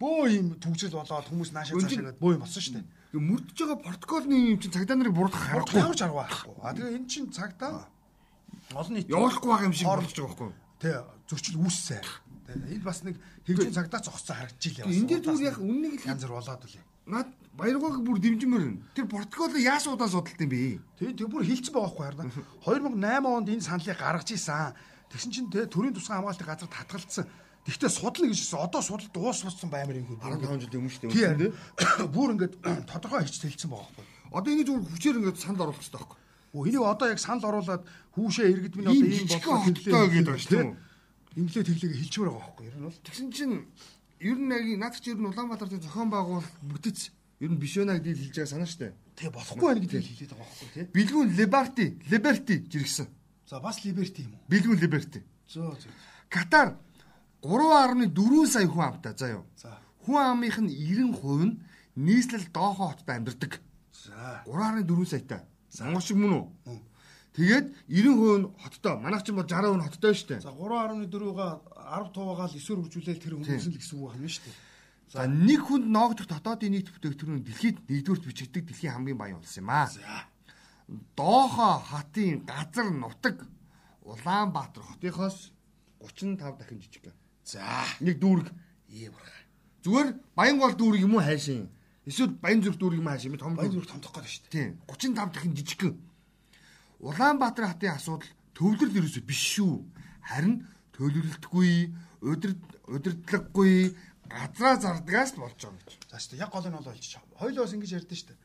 бөө 0.00 0.24
юм 0.32 0.46
төгсөл 0.56 0.96
болоод 0.96 1.28
хүмүүс 1.28 1.50
наашаа 1.52 1.76
цаашаа 1.76 2.16
бөө 2.16 2.32
юм 2.34 2.42
болсон 2.42 2.62
шүү 2.64 2.74
дээ. 2.80 2.84
Мөрдөж 3.16 3.56
байгаа 3.60 3.78
протоколны 3.84 4.36
юм 4.56 4.58
чинь 4.60 4.74
цагдаа 4.74 4.96
нарыг 4.96 5.14
буруутгах 5.14 5.44
харахгүй 5.44 5.80
ямар 5.80 5.96
ч 5.96 6.02
арга 6.04 6.20
байхгүй. 6.24 6.52
А 6.60 6.74
тэгээ 6.74 6.96
эн 6.96 7.06
чинь 7.08 7.32
цагдаа 7.32 7.88
олон 8.74 8.94
нийт 8.98 9.08
явуулахгүй 9.08 9.48
байгаа 9.48 9.68
юм 9.70 9.76
шиг 9.76 9.88
болж 9.88 10.12
байгаа 10.12 10.28
байхгүй 10.36 10.52
тий 10.82 10.94
зөрчил 11.28 11.60
үүссэн 11.62 12.02
Энэ 12.64 12.84
бас 12.84 13.00
нэг 13.04 13.16
хөвжин 13.44 13.74
цагдаа 13.74 14.00
зогссон 14.00 14.36
харагдаж 14.36 14.64
илээ. 14.64 14.86
Энд 14.88 15.08
дээр 15.10 15.22
зүгээр 15.24 15.48
яг 15.50 15.58
үннийг 15.60 16.02
янз 16.06 16.22
бүр 16.24 16.34
болоод 16.40 16.64
үлээ. 16.64 16.84
Наад 17.06 17.28
баяргааг 17.56 18.02
бүр 18.02 18.18
дэмжмээр 18.18 18.64
байна. 18.66 18.82
Тэр 18.94 19.06
протоколыг 19.06 19.62
яас 19.62 19.86
удаа 19.86 20.08
судалт 20.08 20.40
юм 20.40 20.50
бэ? 20.50 20.80
Тэг 20.98 21.16
тэг 21.16 21.28
бүр 21.30 21.44
хилцсэн 21.46 21.72
байгаа 21.72 21.92
байхгүй 21.92 22.04
харна. 22.06 22.24
2008 22.66 23.36
онд 23.36 23.48
энэ 23.52 23.66
саналыг 23.66 23.98
гаргаж 23.98 24.28
исэн. 24.32 24.74
Тэгсэн 25.12 25.30
чинь 25.32 25.50
тэ 25.52 25.70
төрийн 25.70 25.94
тусгай 25.94 26.18
хамгаалтын 26.18 26.46
газар 26.46 26.70
татгалцсан. 26.70 27.26
Тэгтээ 27.66 27.90
судлаа 27.90 28.26
гэж 28.30 28.38
хэлсэн. 28.42 28.62
Одоо 28.62 28.82
судалт 28.82 29.12
дууссан 29.14 29.70
баймар 29.70 29.98
юм. 29.98 30.18
15 30.22 30.66
жил 30.66 30.78
өмнө 30.78 30.90
шүү 30.90 31.10
дээ. 31.10 31.50
Бүр 32.14 32.34
ингээд 32.38 32.54
тодорхой 32.90 33.26
хэлж 33.26 33.42
хэлсэн 33.42 33.70
байгаа 33.70 33.90
байхгүй. 33.90 34.06
Одоо 34.34 34.50
ингэ 34.54 34.66
зүгээр 34.66 34.86
хүчээр 34.86 35.18
ингээд 35.18 35.38
санал 35.42 35.66
оруулах 35.66 35.82
хэрэгтэй 35.82 35.98
байхгүй. 35.98 36.18
Оо 36.54 36.62
энийг 36.66 36.82
одоо 36.86 37.06
яг 37.10 37.18
санал 37.18 37.46
оруулаад 37.50 37.82
хүүшээ 38.14 38.46
иргэд 38.54 38.74
минь 38.78 38.90
одоо 38.90 39.06
ийм 39.06 39.26
бодлоо 39.26 39.58
хэлээ 39.66 40.10
гэдэг 40.14 40.30
байна 40.30 40.42
шүү 40.46 40.54
дээ 40.54 40.85
инглээ 41.36 41.64
тэглэгээ 41.68 42.00
хэлчмээр 42.00 42.30
байгаа 42.32 42.44
байхгүй. 42.48 42.66
Ер 42.66 42.76
нь 42.80 42.86
бол 42.88 43.04
тэгсэн 43.04 43.28
чинь 43.32 43.56
ер 44.20 44.38
нь 44.40 44.52
яг 44.52 44.64
наад 44.80 44.94
чи 44.96 45.12
ер 45.12 45.20
нь 45.20 45.28
Улаанбаатарын 45.28 45.84
зохион 45.84 46.10
байгуул 46.10 46.48
бүтэц 46.64 47.12
ер 47.44 47.50
нь 47.52 47.60
биш 47.60 47.76
байна 47.76 48.00
гэдгийг 48.00 48.32
хэлж 48.32 48.36
байгаа 48.40 48.52
санаа 48.56 48.70
штэ 48.72 48.96
тэгээ 49.20 49.36
болохгүй 49.36 49.66
байна 49.68 49.82
гэдгийг 49.84 50.06
хэлээд 50.08 50.32
байгаа 50.32 50.48
байхгүй 50.48 50.68
тий. 50.72 50.84
Билгүүн 50.96 51.28
Liberty 51.36 51.86
Liberty 52.08 52.56
жиргсэн. 52.72 53.08
За 53.44 53.60
бас 53.60 53.84
Liberty 53.84 54.24
юм 54.24 54.32
уу? 54.40 54.48
Билгүүн 54.48 54.80
Liberty 54.80 55.20
зөө 55.52 55.76
зөө 55.76 55.92
Катар 56.32 56.80
3.4 57.44 58.46
сая 58.48 58.66
хүн 58.66 58.84
амтаа 58.88 59.12
заа 59.12 59.30
юу 59.36 59.44
за. 59.60 59.76
Хүн 60.08 60.16
амынх 60.16 60.58
нь 60.64 60.72
90% 60.72 61.44
нь 61.44 61.60
нийслэл 61.96 62.48
доохоо 62.48 62.96
хотод 62.96 63.08
амьдардаг. 63.12 63.60
За. 63.92 64.42
3.4 64.48 65.04
саятай 65.04 65.40
Монгол 65.84 66.00
шиг 66.00 66.16
мөн 66.16 66.32
үү 66.32 66.44
Тэгээд 67.36 67.66
90% 67.92 68.40
нь 68.40 68.48
хоттой. 68.56 68.96
Манайх 68.96 69.20
ч 69.20 69.28
юм 69.28 69.44
бол 69.44 69.44
60% 69.44 69.76
нь 69.76 69.84
хоттой 69.84 70.12
шүү 70.16 70.28
дээ. 70.28 70.40
За 70.40 70.56
3.4-га 70.56 71.46
10 71.76 72.16
туугаал 72.16 72.48
9-өр 72.48 72.78
хөгжүүлээл 72.88 73.20
тэр 73.20 73.34
хүмүүс 73.36 73.68
л 73.68 73.76
гэсэн 73.76 73.96
үг 74.00 74.08
байна 74.16 74.32
шүү 74.32 74.44
дээ. 74.48 74.56
За 75.12 75.28
нэг 75.28 75.60
хүнд 75.68 75.86
ноогдох 75.86 76.26
дотоодын 76.32 76.72
нийт 76.72 76.88
бүтээгдэхүүн 76.96 77.44
дэлхийд 77.44 77.78
нэгдүгürt 77.86 78.24
бичигдэх 78.24 78.64
дэлхийн 78.72 78.96
хамгийн 78.96 79.20
баян 79.20 79.38
улс 79.38 79.52
юм 79.60 79.68
аа. 79.68 79.86
Доохо 81.14 81.84
хатын 81.84 82.48
газар 82.48 82.88
нутаг 82.90 83.44
Улаанбаатар 84.06 84.82
хотынхоос 84.82 85.52
35 86.00 86.58
дахин 86.58 86.80
жижиг. 86.80 87.12
За 87.44 87.62
нэг 88.00 88.18
дүүрэг 88.18 88.48
ийм 88.90 89.12
урах. 89.12 89.38
Зүгээр 89.82 90.08
Баянгол 90.34 90.74
дүүрэг 90.74 91.02
юм 91.02 91.18
уу 91.18 91.22
хайшин? 91.22 91.70
Эсвэл 92.06 92.38
Баян 92.38 92.62
зүрх 92.62 92.78
дүүрэг 92.78 93.02
юм 93.02 93.10
хайшин? 93.10 93.38
Том 93.38 93.58
зүрх 93.58 93.90
томдох 93.90 94.14
гэдэг 94.14 94.30
шүү 94.30 94.42
дээ. 94.50 94.78
Тийм 94.86 95.14
35 95.14 95.34
дахин 95.34 95.54
жижигхэн. 95.58 95.94
Улаанбаатар 97.00 97.68
хотын 97.72 97.96
асуудал 97.96 98.30
төвлөрөл 98.56 98.98
ерөөсөө 99.04 99.24
биш 99.28 99.42
шүү. 99.56 99.84
Харин 100.26 100.64
төлөвлөлтгүй, 100.96 101.92
удирдлаггүй, 102.24 103.74
газраа 104.26 104.76
зардагаас 104.80 105.36
болж 105.36 105.60
байгаа 105.60 105.84
гэж. 105.84 106.00
За 106.10 106.16
шүү 106.16 106.30
дээ 106.32 106.42
яг 106.42 106.50
гол 106.50 106.66
нь 106.66 106.76
бол 106.76 106.88
олчих. 106.88 107.20
Хоёул 107.36 107.60
бас 107.60 107.74
ингэж 107.76 107.92
ярьдэн 108.00 108.16
шүү 108.16 108.28
дээ. 108.32 108.44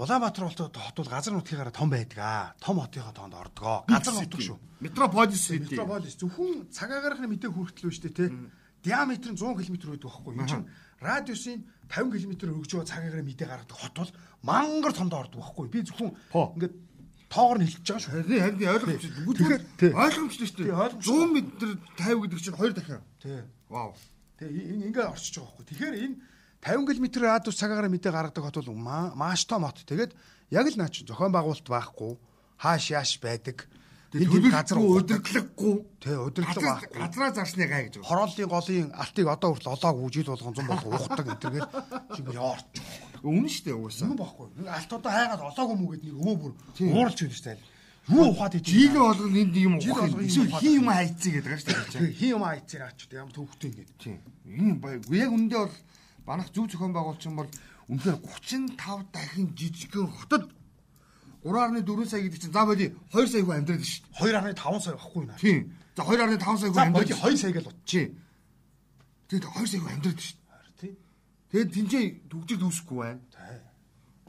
Улаанбаатар 0.00 0.44
болтоо 0.46 0.70
хот 0.70 0.96
бол 0.96 1.10
газар 1.10 1.34
нутгийнхаараа 1.34 1.74
том 1.74 1.90
байдаг 1.90 2.18
аа. 2.22 2.54
Том 2.62 2.80
хотынхоо 2.80 3.12
тоонд 3.12 3.34
ордгоо. 3.34 3.84
Газар 3.90 4.14
нутаг 4.14 4.40
шүү. 4.40 4.58
Метрополис 4.80 5.42
city. 5.44 5.76
Метрополис 5.76 6.16
зөвхөн 6.16 6.70
цаг 6.72 6.88
агаархны 6.94 7.28
мэдээ 7.28 7.50
хүртэл 7.52 7.92
шүү 7.92 8.08
дээ 8.08 8.16
те. 8.16 8.32
Диаметр 8.80 9.34
нь 9.34 9.36
100 9.36 9.60
км 9.60 9.92
байдаг 9.92 10.08
байхгүй 10.08 10.32
юу? 10.40 10.48
чинь 10.48 10.64
радиусын 11.04 11.60
50 11.92 12.16
км 12.16 12.32
байгаа 12.48 12.88
цаг 12.88 13.04
агарын 13.04 13.28
мэдээ 13.28 13.48
гаргадаг 13.50 13.76
хот 13.76 13.94
бол 14.00 14.12
мангар 14.40 14.92
томд 14.96 15.12
ордог 15.12 15.36
байхгүй 15.36 15.68
юу? 15.68 15.74
Би 15.74 15.84
зөвхөн 15.84 16.16
ингээд 16.32 16.74
тоогоор 17.30 17.58
нь 17.62 17.66
хэлчихэж 17.70 17.86
байгаа 17.86 18.02
шүү. 18.02 18.12
Харин 18.12 18.42
харин 18.42 18.74
ойлгомжтой. 18.74 19.90
Ойлгомжтой 19.94 20.46
шүү 20.50 20.58
дээ. 20.66 20.74
100 20.98 21.30
м 21.30 21.34
50 21.94 22.22
гэдэг 22.26 22.40
чинь 22.42 22.58
хоёр 22.58 22.72
дахин. 22.74 23.02
Тий. 23.22 23.40
Вау. 23.70 23.94
Тэгээ 24.42 24.90
ингээ 24.90 25.06
орчиж 25.06 25.38
байгаа 25.38 25.54
байхгүй. 25.54 25.66
Тэгэхээр 25.70 25.96
энэ 26.10 26.16
50 26.58 26.90
км 26.90 27.06
радиус 27.22 27.56
цагаараа 27.56 27.88
мэдээ 27.88 28.12
гаргадаг 28.12 28.42
хот 28.42 28.58
бол 28.66 28.82
маш 29.14 29.46
том 29.46 29.62
хот. 29.62 29.78
Тэгээд 29.86 30.12
яг 30.50 30.66
л 30.66 30.76
наач 30.76 31.06
зохион 31.06 31.30
байгуулалт 31.30 31.68
байхгүй. 31.70 32.18
Хааш 32.58 32.84
яаш 32.90 33.22
байдаг. 33.22 33.70
Тэгээд 34.10 34.50
газар 34.50 34.82
удирдлаггүй. 34.82 35.74
Тий, 36.02 36.18
удирдлага 36.18 36.82
байхгүй. 36.82 36.98
Газраа 36.98 37.30
зарсны 37.30 37.64
гай 37.70 37.86
гэж. 37.86 38.02
Хорооллын 38.02 38.50
голын 38.50 38.90
алтыг 38.90 39.26
одоо 39.30 39.54
хүртэл 39.54 39.70
олоог 39.78 39.96
үжил 40.02 40.34
болгон 40.34 40.54
зам 40.58 40.66
болох 40.66 40.98
ухдаг 40.98 41.30
энэ 41.30 41.38
төргээл 41.38 41.70
чи 42.18 42.20
яарч. 42.34 42.66
Өмнө 43.22 43.48
штэ 43.52 43.72
угаасаа. 43.76 44.08
Өмнө 44.08 44.20
байхгүй. 44.20 44.46
Нэг 44.56 44.68
алтуудаа 44.68 45.12
хайгаад 45.12 45.42
олоогүй 45.44 45.76
мүү 45.76 45.90
гэд 45.92 46.04
нэг 46.08 46.16
өвөө 46.20 46.36
бүр 46.40 46.52
ууралж 46.88 47.18
байна 47.20 47.36
штэ. 47.36 47.58
Юу 48.08 48.32
ухаад 48.32 48.54
идэх. 48.56 48.72
Жиг 48.72 48.94
болгон 48.96 49.36
энд 49.36 49.56
юм 49.60 49.74
ухах. 49.76 50.08
Эсвэл 50.24 50.56
хин 50.56 50.74
юм 50.80 50.88
хайцээ 50.88 51.32
гэдэг 51.36 51.50
байгаа 51.52 51.60
штэ. 51.60 52.00
Хин 52.16 52.30
юм 52.34 52.44
хайцээ 52.48 52.80
аач 52.80 52.98
ямар 53.12 53.34
төвхтэй 53.36 53.68
ингээд. 53.70 53.90
Тийм. 54.00 54.18
Энэ 54.48 55.20
яг 55.20 55.30
үндэ 55.36 55.56
бол 55.60 55.76
банах 56.24 56.48
зөв 56.50 56.66
зохион 56.72 56.96
байгуулчин 56.96 57.36
бол 57.36 57.50
үнэхээр 57.92 58.18
35 58.24 59.12
дахин 59.12 59.48
жижигхэн 59.52 60.08
хотод 60.08 60.48
3.4 61.44 62.08
сая 62.08 62.22
гэдэг 62.22 62.40
чинь 62.40 62.52
за 62.52 62.64
боли 62.64 62.96
2 63.12 63.26
сая 63.28 63.42
хүн 63.44 63.56
амьдраад 63.64 63.84
шүү 63.84 64.04
дээ. 64.16 64.54
2.5 64.56 64.80
сая 64.80 64.96
байхгүй 64.96 65.24
наа. 65.24 65.38
Тийм. 65.40 65.60
За 65.96 66.02
2.5 66.04 66.60
сая 66.60 66.70
хүн 66.70 66.82
амьдраад. 66.84 67.08
За 67.08 67.16
боли 67.20 67.36
2 67.36 67.40
сая 67.40 67.52
гэж 67.52 67.64
бодчих. 67.64 68.08
Тэгээд 69.28 69.44
2 69.44 69.66
сая 69.66 69.80
хүн 69.80 69.92
амьдраад 69.96 70.20
шүү 70.20 70.36
дээ. 70.36 70.39
Тийм. 70.39 70.39
Тэгээд 71.50 71.70
тэнцээ 71.74 72.04
төгжил 72.30 72.66
үүсэхгүй 72.66 72.98
байна. 72.98 73.20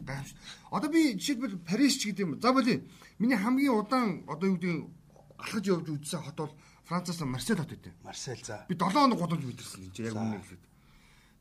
Тийм. 0.02 0.26
Одоо 0.74 0.90
би 0.90 1.14
жишээлбэл 1.18 1.62
Парис 1.62 2.02
ч 2.02 2.10
гэдэг 2.10 2.26
юм. 2.26 2.42
За 2.42 2.54
боли 2.54 2.82
миний 3.22 3.38
хамгийн 3.38 3.78
удаан 3.78 4.26
одоо 4.26 4.50
юу 4.50 4.58
гэдэг 4.58 4.90
алхаж 5.38 5.66
явж 5.70 5.88
үзсэн 5.90 6.26
хот 6.26 6.38
бол 6.38 6.54
Францаас 6.90 7.22
Марсель 7.22 7.62
хот 7.62 7.70
гэдэг. 7.70 7.94
Марсель 8.02 8.42
за. 8.42 8.66
Би 8.66 8.74
7 8.74 8.90
хоног 8.90 9.20
годомж 9.22 9.46
мэдэрсэн 9.46 9.94
энэ 9.94 10.10
яг 10.10 10.18
үнэ 10.18 10.42
хэлээд. 10.42 10.64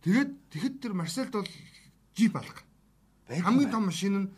Тэгээд 0.04 0.30
тэгэхэд 0.52 0.76
тэр 0.80 0.92
Марсельд 0.92 1.32
бол 1.32 1.48
жип 2.16 2.36
алга. 2.36 2.60
Хамгийн 3.28 3.70
том 3.70 3.88
машин 3.88 4.14
нь 4.16 4.28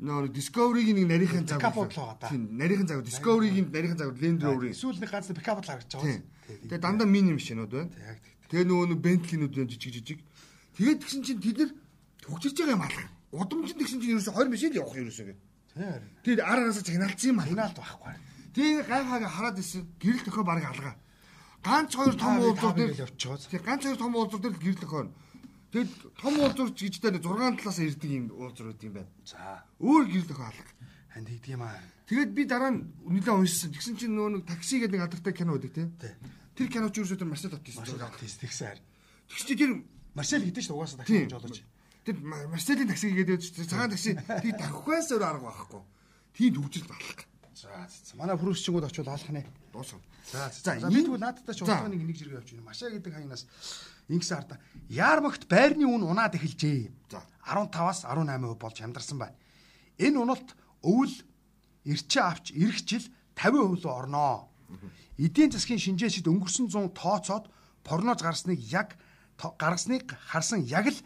нөө 0.00 0.32
Discovery-гийн 0.32 0.96
нэг 1.00 1.08
нарийнхан 1.10 1.44
Pickup 1.44 1.74
загвар 1.74 1.88
бодлоо 1.88 2.06
одоо. 2.14 2.28
Тийм, 2.30 2.56
нарийнхан 2.56 2.88
загвар 2.88 3.04
Discovery-гийн 3.04 3.68
нарийнхан 3.68 3.98
загвар 3.98 4.16
Land 4.16 4.40
Rover-ийн. 4.44 4.72
Эсвэл 4.72 5.00
нэг 5.00 5.10
ганц 5.10 5.28
пикап 5.28 5.58
л 5.58 5.66
харагдаж 5.66 5.92
байгаа. 5.92 6.22
Тэгээ 6.48 6.80
дандаа 6.80 7.08
мини 7.08 7.34
машинууд 7.34 7.72
байна. 7.72 7.90
Тэгээ 8.48 8.64
нөгөө 8.64 8.86
нэг 8.94 9.00
Bentley-нүүд 9.02 9.52
байна 9.58 9.70
жижиг 9.74 9.92
жижиг. 9.92 10.20
Тэгээд 10.78 11.02
тэгсэн 11.02 11.22
чинь 11.26 11.42
тэд 11.42 11.58
нар 11.58 11.70
төгжиж 12.22 12.54
байгаа 12.54 12.76
юм 12.78 12.86
алга. 12.86 13.04
Удамжинд 13.34 13.78
тэгсэн 13.82 13.98
чинь 13.98 14.14
ерөөсө 14.14 14.30
20 14.30 14.54
машин 14.54 14.70
л 14.70 14.78
явах 14.78 14.94
ерөөсө 14.94 15.24
гэ. 15.26 15.34
Тэгээд 16.22 16.40
ар 16.46 16.58
араас 16.62 16.78
чагнаалцсан 16.86 17.30
юм 17.34 17.42
алга. 17.42 17.50
Финалд 17.50 17.76
байхгүй. 17.82 18.14
Тэгээ 18.54 18.82
гай 18.86 19.02
хаагаа 19.02 19.30
хараад 19.34 19.58
исэн. 19.58 19.82
Гэрэл 19.98 20.22
төхөө 20.22 20.44
баг 20.46 20.62
алга. 20.62 20.94
Ганц 21.66 21.90
хоёр 21.98 22.14
том 22.14 22.38
уулзуур 22.38 22.74
дээр 22.78 22.92
л 22.94 23.02
явчихваа. 23.10 23.38
Тэгээ 23.42 23.66
ганц 23.66 23.82
хоёр 23.82 23.98
том 23.98 24.14
уулзуур 24.14 24.42
дээр 24.42 24.54
гэрэл 24.54 24.82
төхөө. 24.86 25.02
Тэгээд 25.74 25.90
том 26.14 26.34
уулзуур 26.38 26.70
ч 26.72 26.78
гэж 26.86 26.94
дээр 27.02 27.18
6 27.18 27.58
талаас 27.58 27.78
ирдэг 27.82 28.10
юм 28.14 28.24
уулзуур 28.38 28.70
үүд 28.72 28.86
юм 28.86 28.94
байна. 29.02 29.10
За. 29.26 29.66
Өөр 29.82 30.04
гэрэл 30.06 30.30
төхөө 30.30 30.46
алга. 30.46 30.72
Ханд 31.10 31.28
хийдэг 31.28 31.52
юм 31.58 31.62
аа. 31.66 31.82
Тэгээд 32.06 32.30
би 32.32 32.42
дараа 32.46 32.70
нь 32.72 32.86
нэлээд 33.04 33.34
уншсан. 33.34 33.74
Тэгсэн 33.74 33.98
чинь 33.98 34.14
нөгөө 34.14 34.30
нэг 34.40 34.44
такси 34.46 34.80
гэдэг 34.80 34.94
нэг 34.96 35.04
алдартай 35.10 35.34
кино 35.34 35.58
үүдэг. 35.58 35.74
Тий. 35.74 36.14
Тэр 36.56 36.68
киноч 36.72 36.94
ерөөсөө 36.96 37.18
тэр 37.20 37.28
Марсел 37.28 37.52
Оттис 37.52 37.76
зураг. 37.84 38.16
тест 38.16 38.40
тэгсэн. 38.40 38.80
Тэгсэн 39.28 39.46
чинь 39.46 39.58
тэр 39.60 39.72
Маршал 40.14 40.42
гэдэг 40.42 40.62
чинь 40.64 40.74
угаасаа 40.74 41.04
Тийм. 41.04 41.28
дахиж 41.28 41.44
олж. 41.44 41.58
тэр 42.04 42.16
Марселийн 42.22 42.88
такси 42.88 43.12
гэдэг 43.12 43.40
цагаан 43.68 43.90
такси 43.92 44.16
тийг 44.42 44.56
давхаас 44.58 45.10
өөр 45.12 45.22
арга 45.24 45.48
байхгүй. 45.52 45.82
Тийм 46.34 46.54
төгжил 46.54 46.88
алах. 46.88 47.26
За. 47.58 47.68
Манай 48.16 48.36
хүрүүсчингүүд 48.38 48.86
очивол 48.86 49.12
алах 49.12 49.28
нэ. 49.34 49.42
Дуусав. 49.72 50.00
За. 50.32 50.48
За, 50.50 50.78
Би 50.88 51.02
тэгвэл 51.04 51.18
наадтай 51.20 51.54
ч 51.54 51.58
За. 51.60 51.74
удаа 51.74 51.88
нэг 51.90 52.00
зэрэг 52.16 52.38
явж 52.38 52.48
байна. 52.54 52.64
Машаа 52.70 52.90
гэдэг 52.94 53.12
хаянаас 53.12 53.44
ингэсэн 54.08 54.36
арда. 54.38 54.56
Яармагт 54.88 55.44
байрны 55.50 55.84
үн 55.84 56.06
унаад 56.06 56.38
эхэлжээ. 56.38 56.88
За. 57.10 57.20
15-аас 57.44 58.06
18% 58.06 58.54
болж 58.56 58.76
хамдарсан 58.78 59.18
байна. 59.18 59.36
Энэ 59.98 60.16
уналт 60.22 60.54
өвөл 60.86 61.12
эрчээ 61.84 62.22
авч 62.22 62.46
ирэх 62.54 62.78
жил 62.86 63.04
50% 63.34 63.82
руу 63.82 63.90
орноо. 63.90 64.48
Эдийн 65.18 65.50
засгийн 65.50 65.82
шинжээчд 65.82 66.30
өнгөрсөн 66.30 66.70
100 66.70 66.94
тооцоод 66.94 67.50
порноз 67.82 68.22
гарсныг 68.22 68.60
яг 68.70 68.94
то- 68.94 69.02
гаргасныг 69.38 70.10
харсан 70.30 70.60
яг 70.66 70.86
л 70.90 70.98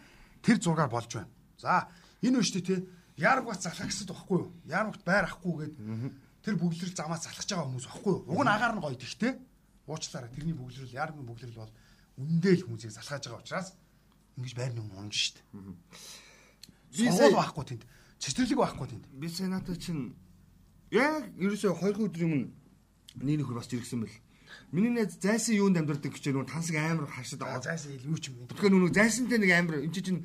тэр 0.42 0.56
зургаар 0.60 0.88
болж 0.90 1.12
байна. 1.12 1.28
За 1.60 1.88
энэ 2.24 2.40
нь 2.40 2.44
шүү 2.44 2.60
дээ 2.60 2.66
те 2.66 2.76
яармагт 3.20 3.60
залхах 3.62 3.86
гэсэд 3.92 4.10
багхгүй 4.10 4.38
юу? 4.40 4.50
Яармагт 4.66 5.04
байр 5.04 5.28
ахгүй 5.28 5.52
гээд 5.68 5.74
тэр 6.42 6.54
бүглэрэл 6.56 6.96
замаас 6.96 7.22
залхаж 7.28 7.46
байгаа 7.46 7.66
хүмүүс 7.68 7.86
багхгүй 7.92 8.12
юу? 8.12 8.24
Уг 8.32 8.40
нь 8.42 8.50
агаар 8.50 8.74
нь 8.76 8.82
гоё 8.82 8.96
тэгтэй. 8.96 9.32
Уучлаарай 9.86 10.30
тэрний 10.32 10.56
бүглэрэл 10.56 10.96
яармгийн 10.96 11.28
бүглэрэл 11.28 11.60
бол 11.60 11.72
үндэ 12.18 12.50
л 12.56 12.64
хүмүүсийг 12.66 12.92
залхаж 12.96 13.22
байгаа 13.28 13.42
учраас 13.44 13.68
ингэж 14.40 14.52
байрны 14.56 14.80
өмнө 14.80 14.96
унж 15.06 15.36
дээ. 15.36 15.44
Би 16.92 17.04
сая- 17.12 17.32
байхгүй 17.36 17.64
тэнд. 17.68 17.82
Цэцэрлэг 18.18 18.58
байхгүй 18.58 18.86
тэнд. 18.88 19.04
Би 19.12 19.28
сенатор 19.28 19.76
чинь 19.76 20.14
яг 20.90 21.28
ерөөсөө 21.36 21.72
хоёр 21.78 21.96
өдөр 22.08 22.22
өмнө 22.26 22.48
нэг 23.22 23.36
нөхөр 23.44 23.58
бас 23.60 23.68
иргсэн 23.72 24.00
бэл. 24.04 24.16
Миний 24.72 24.90
найз 24.90 25.16
зайсан 25.20 25.54
юунд 25.56 25.76
амьдардаг 25.78 26.12
гэж 26.12 26.24
нөгөө 26.32 26.48
тансаг 26.48 26.76
амар 26.76 27.06
харшаад 27.08 27.42
А 27.42 27.44
байгаа. 27.58 27.66
зайсан 27.68 27.92
ил 27.92 28.08
юу 28.12 28.18
ч 28.18 28.30
юм. 28.30 28.46
Тэгэхээр 28.48 28.72
нөгөө 28.72 28.92
зайсантай 28.92 29.38
нэг 29.38 29.52
амар 29.52 29.76
энэ 29.84 29.94
чинь 29.94 30.22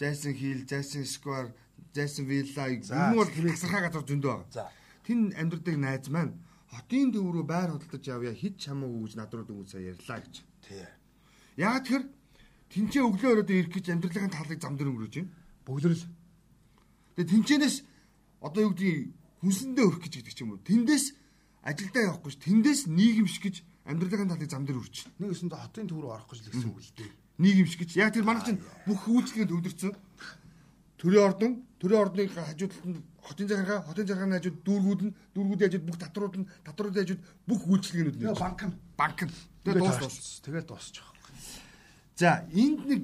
зайсан 0.00 0.32
хил, 0.34 0.64
зайсан 0.64 1.04
сквер, 1.04 1.54
зайсан 1.94 2.24
вилла 2.24 2.68
энэ 2.70 3.14
бол 3.16 3.28
хасархаа 3.28 3.82
газар 3.88 4.04
зөндөө 4.06 4.30
байгаа. 4.30 4.48
За. 4.52 4.70
Тэн 5.04 5.32
амьдардаг 5.36 5.76
найз 5.76 6.08
маань 6.08 6.34
хотын 6.70 7.10
төв 7.12 7.26
рүү 7.34 7.44
байр 7.44 7.70
хөдөлж 7.74 8.06
авъя 8.14 8.32
хит 8.34 8.56
чамаагүй 8.62 9.10
гэж 9.10 9.14
над 9.18 9.34
руу 9.34 9.66
сая 9.66 9.90
ярьлаа 9.90 10.20
гэж. 10.22 10.34
Тий. 10.64 10.86
Яг 11.58 11.82
тэр 11.84 12.06
тэнцээ 12.70 13.02
өглөө 13.02 13.30
өрөөдөө 13.42 13.56
ирэх 13.58 13.74
гэж 13.74 13.86
амьдралын 13.90 14.30
талыг 14.30 14.60
зам 14.62 14.78
дээр 14.78 14.90
өнгөрөөж 14.94 15.14
байна. 15.18 15.34
Бүглэрэл. 15.66 16.06
Тэгээ 17.18 17.30
тэнцэнээс 17.34 17.76
одоо 18.40 18.60
юу 18.62 18.72
гэдгийг 18.72 19.10
хүнсэндээ 19.42 19.84
өрөх 19.84 20.00
гэж 20.06 20.12
гэдэг 20.22 20.34
ч 20.36 20.38
юм 20.46 20.54
уу. 20.54 20.62
Тэндээс 20.62 21.04
ажилдаа 21.66 22.02
явахгүй 22.14 22.30
ш. 22.32 22.38
Тэндээс 22.38 22.80
нийгэмш 22.86 23.36
гэж 23.42 23.56
амьдралын 23.90 24.30
талыг 24.30 24.50
зам 24.50 24.64
дээр 24.64 24.78
өрч. 24.78 25.10
Нэг 25.18 25.34
өсөндө 25.34 25.58
хотын 25.58 25.90
төв 25.90 25.98
рүү 26.00 26.14
орох 26.14 26.30
гэж 26.30 26.46
л 26.46 26.52
гэсэн 26.54 26.70
үг 26.70 26.80
л 26.80 26.94
дээ. 26.94 27.10
Нийгэмш 27.42 27.74
гэж. 27.76 27.90
Яг 27.98 28.14
тэр 28.14 28.24
манай 28.24 28.44
чинь 28.46 28.62
бүх 28.86 29.02
үйлчлэгэнд 29.10 29.50
өвдөрцөн. 29.50 29.92
Төрийн 31.00 31.24
ордон, 31.24 31.52
төрийн 31.80 32.00
ордны 32.04 32.28
хажууд 32.28 32.72
талд 32.76 33.00
хотын 33.24 33.48
захиргаа, 33.48 33.80
хотын 33.88 34.06
захиргааны 34.06 34.36
хажууд 34.36 34.58
дүүргүүд 34.68 35.00
нь, 35.08 35.12
дүүргүүдийн 35.32 35.68
хажууд 35.68 35.86
бүх 35.88 35.96
татрууд 35.96 36.34
нь, 36.36 36.48
татруудын 36.64 37.00
хажууд 37.00 37.22
бүх 37.48 37.60
үйлчлэгээнүүд 37.64 38.16
нь. 38.20 38.36
Банк 38.36 38.60
нь. 38.68 38.74
банк 39.00 39.18
нь. 39.24 39.32
Тэгээ 39.64 39.80
дуус 39.80 39.96
дуус. 39.96 40.40
Тэгээд 40.44 40.68
дуусчих. 40.68 41.08
За, 42.20 42.44
энд 42.52 42.84
нэг 42.84 43.02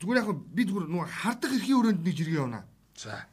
зүгээр 0.00 0.20
яг 0.24 0.28
би 0.32 0.62
зүгээр 0.64 0.88
нөгөө 0.88 1.08
хардах 1.12 1.52
эрхийн 1.52 1.76
өрөөнд 1.76 2.00
нэг 2.04 2.14
жиргээ 2.16 2.40
явна. 2.40 2.64
За. 2.96 3.28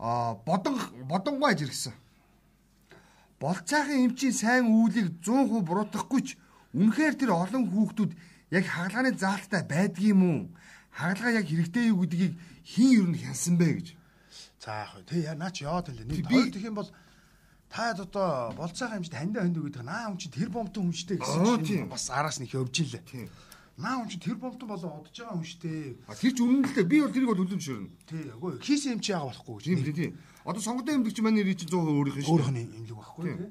Аа 0.00 0.40
бодон 0.48 0.80
бодонгой 1.04 1.56
жиргсэн. 1.56 1.92
Болцаахан 3.40 4.04
эмчийн 4.04 4.36
сайн 4.36 4.68
үүлийг 4.68 5.24
100% 5.24 5.64
буруутгахгүй 5.64 6.20
ч 6.20 6.28
үнэхээр 6.76 7.14
тэр 7.16 7.32
олон 7.32 7.72
хүүхдүүд 7.72 8.12
яг 8.52 8.64
хагалгааны 8.68 9.16
заалттай 9.16 9.64
байдгийм 9.64 10.20
үү? 10.20 10.40
Хагалгаа 10.92 11.40
яг 11.40 11.48
хэрэгтэй 11.48 11.88
юу 11.88 12.04
гэдгийг 12.04 12.36
хин 12.68 12.88
юу 13.00 13.06
нь 13.08 13.16
хянсан 13.16 13.56
бэ 13.56 13.68
гэж. 13.80 13.88
За 14.60 14.84
яг 14.84 14.92
тий 15.08 15.24
яа 15.24 15.40
наач 15.40 15.64
яваад 15.64 15.88
хэлээ. 15.88 16.04
Нэг 16.04 16.28
хоёр 16.28 16.52
дэх 16.52 16.68
юм 16.68 16.76
бол 16.76 16.90
та 17.72 17.96
одоо 17.96 18.52
болцоохон 18.60 19.00
хэмжид 19.00 19.16
хандаа 19.16 19.42
хандаа 19.48 19.64
гэдэг 19.64 19.84
наа 19.88 20.12
хүн 20.12 20.20
чинь 20.20 20.36
тэр 20.36 20.50
бомтон 20.52 20.92
хүнштэй 20.92 21.16
Аа, 21.16 21.24
гэсэн 21.24 21.64
чинь 21.64 21.88
бас 21.88 22.12
араас 22.12 22.38
нь 22.42 22.44
их 22.44 22.52
явж 22.52 22.76
илээ. 22.76 23.02
Тийм. 23.08 23.28
Наа 23.80 23.96
хүн 24.04 24.08
чинь 24.12 24.20
тэр 24.20 24.36
бомтон 24.36 24.68
болоо 24.68 25.00
одож 25.00 25.16
байгаа 25.16 25.40
хүнштэй. 25.40 25.96
А 26.04 26.12
тэр 26.12 26.32
ч 26.36 26.38
үнэн 26.44 26.68
л 26.68 26.74
дээ. 26.76 26.84
Би 26.84 27.00
бол 27.00 27.14
тэрийг 27.16 27.30
бол 27.32 27.42
үлэмшөрнө. 27.48 27.88
Тий 28.04 28.28
үгүй 28.36 28.60
хийсэн 28.60 28.92
юм 28.96 29.00
чи 29.00 29.16
яага 29.16 29.32
болохгүй 29.32 29.56
гэж. 29.56 29.64
Тийм 29.64 29.96
тийм. 29.96 30.12
Одоо 30.44 30.60
сонгодон 30.60 31.00
эмгэгч 31.00 31.18
манай 31.24 31.40
нэр 31.40 31.56
чинь 31.56 31.72
100% 31.72 31.88
өөрийнх 31.88 32.18
нь 32.20 32.24
шүү. 32.28 32.32
Өөрөх 32.36 32.50
нь 32.52 32.60
имлэг 32.60 32.96
байхгүй 33.00 33.24
Тийм. 33.24 33.38
тий. 33.40 33.50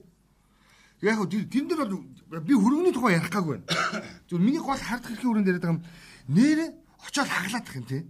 Яг 1.09 1.15
хөө 1.17 1.27
тэр 1.33 1.65
дээр 1.65 1.81
бол 1.81 2.45
би 2.45 2.53
хөрөнгөний 2.53 2.93
тухай 2.93 3.17
ярих 3.17 3.33
гаагүй 3.33 3.57
байна. 3.57 3.65
Зүгээр 4.29 4.45
миний 4.45 4.61
гол 4.61 4.77
хардах 4.77 5.11
эрхийн 5.17 5.31
өрөөнд 5.33 5.49
яриад 5.49 5.65
байгаа 5.65 5.77
юм. 5.79 5.85
Нэр 6.29 6.59
очоод 7.09 7.29
хаглаадах 7.33 7.75
юм 7.79 7.85
тий. 7.89 8.01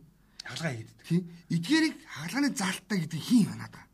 Хагалгаа 0.44 0.74
хийдэг. 0.76 0.98
Тийм. 1.08 1.22
Эдгээрийг 1.54 1.96
хагалгааны 2.04 2.50
заалттай 2.52 2.98
гэдэг 3.00 3.22
хин 3.24 3.46
ханаад 3.48 3.72
байгаа. 3.72 3.88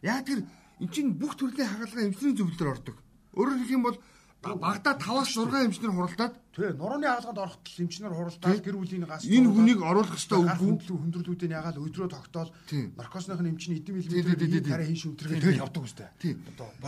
Яг 0.00 0.24
тэр 0.24 0.40
эн 0.80 0.88
чинь 0.88 1.12
бүх 1.12 1.36
төрлийн 1.36 1.68
хагалгаа 1.68 2.08
эмчнэрийн 2.08 2.38
зөвлөлөөр 2.38 2.72
ордог. 2.72 2.96
Өөрөөр 3.34 3.58
хэлэх 3.60 3.74
юм 3.76 3.84
бол 3.84 3.98
багада 4.42 4.96
5-аас 4.96 5.36
6 5.36 5.68
эмчнэр 5.68 5.92
хуралдаад 5.92 6.34
Тий 6.56 6.72
нурууны 6.72 7.06
хаалганд 7.06 7.38
орохтол 7.38 7.76
эмчнэр 7.84 8.12
хуралдаад 8.16 8.64
гэр 8.64 8.76
бүлийн 8.80 9.04
гас 9.04 9.24
энэ 9.28 9.48
хүнийг 9.52 9.80
оруулах 9.84 10.16
ёстой 10.16 10.40
үгүй. 10.40 10.80
хүндрэлүүдийн 10.88 11.52
ягаал 11.52 11.84
өдрөө 11.84 12.08
тогтоол 12.08 12.50
Тийм. 12.64 12.96
наркосных 12.96 13.40
нь 13.44 13.52
мэлбэр 13.92 14.40
тийм. 14.40 14.64
тарай 14.64 14.86
хийн 14.88 15.00
шүнтэргээ 15.00 15.36
Тийм, 15.36 15.44
тэгэл 15.44 15.62
явдаг 15.64 15.82
үстэй. 15.84 16.08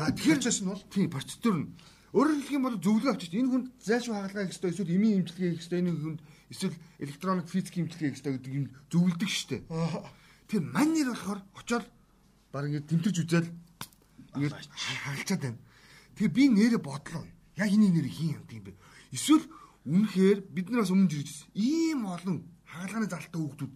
А 0.01 0.11
тэгэхээр 0.17 0.41
тэгэхээр 0.41 0.61
нь 0.65 0.69
бол 0.73 0.83
тийм 0.89 1.07
процедур 1.13 1.57
нь 1.61 1.67
өөрөөр 2.13 2.37
хэлэх 2.41 2.57
юм 2.57 2.65
бол 2.65 2.77
зөвлөгөө 2.81 3.13
авчиж 3.13 3.33
энэ 3.37 3.51
хүнд 3.53 3.67
зайлшгүй 3.85 4.17
хагалгаа 4.17 4.45
хийх 4.45 4.55
ёстой 4.57 4.71
эсвэл 4.73 4.95
эмийн 4.97 5.17
эмчилгээ 5.21 5.51
хийх 5.53 5.63
ёстой 5.65 5.79
энэ 5.81 5.93
хүнд 5.93 6.21
эсвэл 6.53 6.77
электроник 7.05 7.47
физик 7.53 7.75
эмчилгээ 7.81 8.09
хийх 8.13 8.19
ёстой 8.21 8.33
гэдэг 8.37 8.53
юм 8.53 8.67
зөвлөдөг 8.93 9.31
штэ. 9.33 9.57
Тэр 10.49 10.61
мань 10.73 10.93
нэр 10.93 11.09
болохоор 11.13 11.41
очоод 11.57 11.85
баг 12.53 12.65
ингэ 12.69 12.85
тэмтэрч 12.85 13.17
үзэл 13.25 13.49
ингэ 14.37 14.49
хагалчаад 14.53 15.41
байна. 15.41 15.61
Тэгээ 16.17 16.37
би 16.37 16.45
нэрэ 16.53 16.79
бодлоо. 16.81 17.25
Яг 17.57 17.69
энэ 17.69 17.91
нэр 17.93 18.09
хин 18.09 18.37
юм 18.41 18.45
тийм 18.49 18.63
бэ. 18.65 18.73
Эсвэл 19.13 19.45
үнэхээр 19.85 20.39
бид 20.53 20.71
нар 20.71 20.83
бас 20.85 20.93
өмнө 20.93 21.11
жирж 21.11 21.47
ийм 21.55 22.07
олон 22.07 22.47
хагалгааны 22.65 23.09
залттай 23.11 23.41
хүүхдүүд 23.41 23.73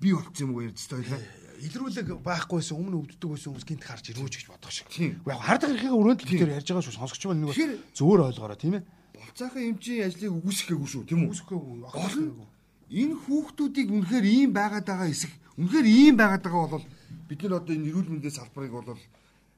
бий 0.00 0.12
болцсон 0.16 0.44
юм 0.48 0.54
уу 0.56 0.64
ярьж 0.64 0.80
байгаа 0.88 1.20
юм. 1.20 1.50
илрүүлэг 1.60 2.08
байхгүйсэн 2.24 2.76
өмнө 2.80 2.96
өвддөг 3.04 3.28
байсан 3.36 3.52
хүмүүс 3.52 3.66
гинт 3.68 3.84
харж 3.84 4.04
ирвэж 4.16 4.34
гэж 4.40 4.46
бодох 4.48 4.72
шиг. 4.72 4.88
Яг 4.96 5.40
хардах 5.44 5.76
эрхийг 5.76 5.92
өрөөнд 5.92 6.24
л 6.24 6.30
битэр 6.32 6.56
ярьж 6.56 6.68
байгаа 6.72 6.84
шүү. 6.88 6.96
Сонсогч 6.96 7.22
бол 7.28 7.36
нэг 7.36 7.52
Тэгэхээр- 7.52 7.80
зөвөр 7.92 8.20
ойлгоорой 8.32 8.56
тийм 8.56 8.74
ээ. 8.80 8.84
Болцаахан 9.20 9.68
эмчийн 9.76 10.08
ажлыг 10.08 10.32
үгүйсэхгүй 10.40 10.88
шүү 10.88 11.04
тийм 11.04 11.28
үү? 11.28 11.36
Нь 11.36 12.48
энэ 12.90 13.14
хүүхдүүдийг 13.22 13.88
үнэхээр 13.92 14.26
ийм 14.26 14.50
байгаад 14.56 14.88
байгаа 14.88 15.08
эсэх 15.12 15.30
үнэхээр 15.60 15.86
ийм 15.86 16.14
байгаад 16.16 16.42
байгаа 16.42 16.80
бол 16.80 16.86
бид 17.28 17.40
нар 17.44 17.60
одоо 17.60 17.74
энэ 17.76 17.86
эрүүл 17.92 18.08
мэндийн 18.08 18.34
салбарыг 18.34 18.72
бол 18.72 18.98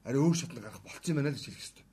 арай 0.05 0.19
өөр 0.21 0.35
шатнд 0.37 0.59
гарах 0.61 0.83
болцсон 0.83 1.15
юм 1.15 1.17
байна 1.23 1.31
л 1.31 1.39
гэж 1.39 1.45
хэлэх 1.47 1.57
хэрэгтэй. 1.57 1.85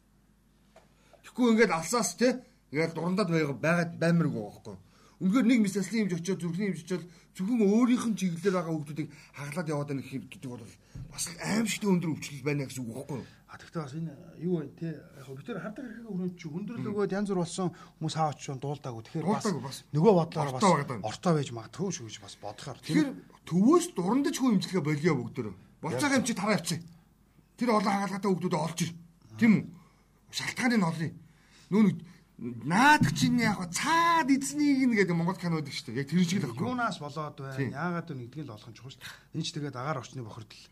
Тэгэхгүй 1.31 1.55
ингээд 1.55 1.71
алсаас 1.71 2.19
те 2.19 2.43
ингээд 2.75 2.95
дурандаад 2.99 3.31
байгаа 3.31 3.55
байгаад 3.55 3.93
баймарг 4.03 4.35
байгаа 4.35 4.51
байхгүй. 4.51 4.77
Үнэхээр 5.23 5.47
нэг 5.47 5.61
мэсэлслийн 5.63 6.11
хэмж 6.11 6.15
очиод 6.19 6.43
зүрхний 6.43 6.69
хэмж 6.75 6.83
очиод 6.83 7.05
зөвхөн 7.39 7.63
өөрийнх 7.71 8.07
нь 8.11 8.19
чиглэлээр 8.19 8.57
байгаа 8.59 8.75
хүүхдүүдийг 8.75 9.09
хаглаад 9.39 9.71
яваад 9.71 9.89
байна 9.95 10.03
гэдэг 10.03 10.51
бол 10.51 10.65
бас 11.15 11.25
аимшигтэй 11.39 11.91
өндөр 11.93 12.11
өвчлөл 12.19 12.43
байна 12.43 12.67
гэсэн 12.67 12.83
үг 12.83 12.91
байхгүй 12.99 13.19
юу? 13.23 13.27
А 13.47 13.55
тэгтээ 13.63 13.83
бас 13.85 13.95
энэ 13.95 14.13
юу 14.43 14.55
вэ 14.59 14.67
те 14.75 14.89
яг 14.91 15.25
хөө 15.29 15.37
битэр 15.39 15.59
хардах 15.63 15.87
эрхийг 15.87 16.09
өрөөнд 16.11 16.35
чи 16.35 16.47
хүндрэл 16.51 16.89
өгөөд 16.91 17.15
янз 17.15 17.29
бүр 17.31 17.43
болсон 17.47 17.69
хүмүүс 17.71 18.15
хаа 18.19 18.31
очиж 18.35 18.47
дуулдаагүй. 18.59 19.03
Тэгэхээр 19.07 19.27
бас 19.31 19.79
нөгөө 19.95 20.13
бодлоор 20.19 20.51
бас 20.51 20.65
Ортой 21.07 21.33
байж 21.39 21.49
магадгүй 21.55 21.91
шүү 21.95 22.07
гэж 22.11 22.17
бас 22.27 22.35
бодохоор 22.43 22.79
Тэгэхээр 22.83 23.11
төвөөс 23.47 23.87
дурандаж 23.95 24.37
хүн 24.39 24.55
имчилгээ 24.59 24.83
болио 24.83 25.15
бүгдөө. 25.15 25.53
Болцоог 25.83 26.13
юм 26.15 26.25
чи 26.27 26.35
тараа 26.35 26.59
явчих. 26.59 26.83
Тэр 27.59 27.75
олон 27.75 27.91
хаалгатай 27.91 28.31
хүүхдүүд 28.31 28.55
олж 28.55 28.79
ир. 28.87 28.91
Тийм 29.37 29.53
үү? 29.59 29.65
Шалтгааны 30.31 30.77
нь 30.79 30.87
олъё. 30.87 31.11
Нүүн 31.71 31.87
наадаг 32.41 33.13
чинь 33.13 33.41
яг 33.41 33.61
цаад 33.69 34.31
эзнийг 34.33 34.89
нь 34.89 34.97
гэдэг 34.97 35.13
Монгол 35.13 35.37
кинод 35.37 35.61
байдаг 35.61 35.75
шүү 35.77 35.93
дээ. 35.93 36.01
Яг 36.03 36.09
тэр 36.09 36.25
шиг 36.25 36.41
л 36.41 36.49
байхгүй. 36.49 36.67
юунаас 36.67 36.99
болоод 36.99 37.37
байна? 37.37 37.61
Яагаад 37.61 38.09
вэ 38.09 38.15
нэгдгийг 38.17 38.47
л 38.49 38.55
олох 38.57 38.69
нь 38.71 38.77
чухал 38.79 38.95
шүү 38.97 39.03
дээ. 39.05 39.35
Энэ 39.37 39.45
ч 39.45 39.49
тэгээд 39.53 39.77
агаар 39.77 40.01
орчны 40.01 40.25
бохирдол. 40.25 40.65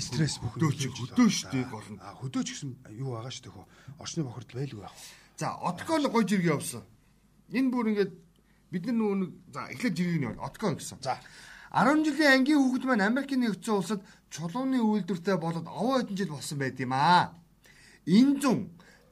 стресс 0.00 0.38
бүх 0.40 0.56
хөдөөч 0.56 0.80
хөдөөч 0.96 1.38
гол 1.68 1.88
нь. 1.92 2.00
А 2.00 2.16
хөдөөч 2.20 2.48
гэсэн 2.52 2.70
юу 3.00 3.16
байгаа 3.16 3.32
шүү 3.32 3.44
дээ 3.48 3.54
хөө. 3.56 3.66
Орчны 4.00 4.22
бохирдол 4.24 4.58
байлгүй 4.60 4.82
яах. 4.84 4.96
За, 5.36 5.56
Откон 5.60 6.04
гой 6.08 6.24
жиргээ 6.24 6.52
явсан. 6.52 6.84
Энэ 7.52 7.70
бүр 7.72 7.90
ингээд 7.92 8.12
бид 8.70 8.84
нар 8.86 8.96
нөгөө 8.96 9.16
нэг 9.20 9.30
за 9.52 9.60
эхлээд 9.72 9.96
жиргэг 9.96 10.20
нь 10.20 10.28
бол 10.30 10.46
Откон 10.46 10.76
гэсэн. 10.76 10.98
За. 11.00 11.16
10 11.72 12.04
жилийн 12.04 12.32
ангийн 12.42 12.60
хүүхэд 12.60 12.84
маань 12.86 13.08
Америкийн 13.08 13.40
нэгдсэн 13.44 13.74
улсад 13.76 14.00
чулууны 14.30 14.78
үйлдвэртэй 14.82 15.36
болоод 15.38 15.66
овоо 15.68 16.02
хэдэн 16.02 16.16
жил 16.18 16.34
болсон 16.34 16.58
байд 16.58 16.80
юм 16.80 16.92
аа. 16.94 17.39
Энэ 18.06 18.40
зүүн 18.40 18.60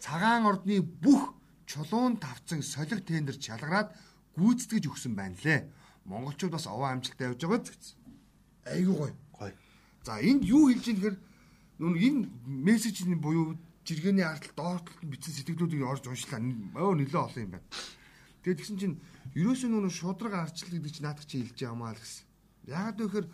цагаан 0.00 0.47
ордны 0.47 0.80
бүх 0.80 1.35
чулуун 1.66 2.16
тавцан 2.16 2.62
солих 2.62 3.04
тендер 3.04 3.37
чалгараад 3.37 3.92
гүйцэтгэж 4.38 4.85
өгсөн 4.88 5.12
байна 5.18 5.37
лээ. 5.45 5.68
Монголчууд 6.09 6.52
бас 6.57 6.66
овоо 6.66 6.88
амжилттай 6.88 7.28
явж 7.28 7.45
байгаа 7.45 7.68
гэсэн. 7.68 7.99
Айгуу 8.64 8.97
гоё. 8.97 9.14
Гоё. 9.37 9.54
За 10.04 10.16
энд 10.23 10.45
юу 10.49 10.73
хэлж 10.73 10.85
ийм 10.88 10.97
гэхээр 10.97 11.16
нүн 11.78 11.95
энэ 12.00 12.21
мессежний 12.47 13.18
буюу 13.18 13.59
жиргэний 13.85 14.25
ардтал 14.25 14.80
доортлолт 14.80 15.04
бичсэн 15.04 15.35
сэтгэлдүүдийг 15.37 15.85
орж 15.85 16.09
уншлаа. 16.09 16.40
Өө 16.40 16.97
нөлөө 16.97 17.21
олон 17.21 17.45
юм 17.45 17.52
байна. 17.57 17.68
Тэгээд 18.40 18.59
тэгсэн 18.64 18.78
чинь 18.80 18.97
ерөөсөө 19.37 19.68
нүн 19.68 19.92
шудраг 19.92 20.35
арчлал 20.49 20.73
гэдэг 20.73 20.92
чинь 20.92 21.04
наадах 21.04 21.28
чи 21.28 21.45
хэлж 21.45 21.59
яамаа 21.61 21.92
л 21.92 22.00
гэсэн. 22.00 22.25
Яагаад 22.73 22.97
вэ 22.97 23.04
гэхээр 23.04 23.26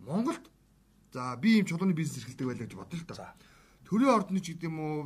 Монголд 0.00 0.44
за 1.12 1.36
би 1.36 1.60
ийм 1.60 1.66
чулууны 1.68 1.92
бизнес 1.92 2.24
эрхэлдэг 2.24 2.46
байлаа 2.48 2.64
гэж 2.64 2.74
бодлоо 2.76 3.04
доо. 3.04 3.32
Төрийн 3.84 4.14
ордны 4.16 4.40
ч 4.40 4.56
гэдэг 4.56 4.68
юм 4.68 4.78
уу 4.80 4.96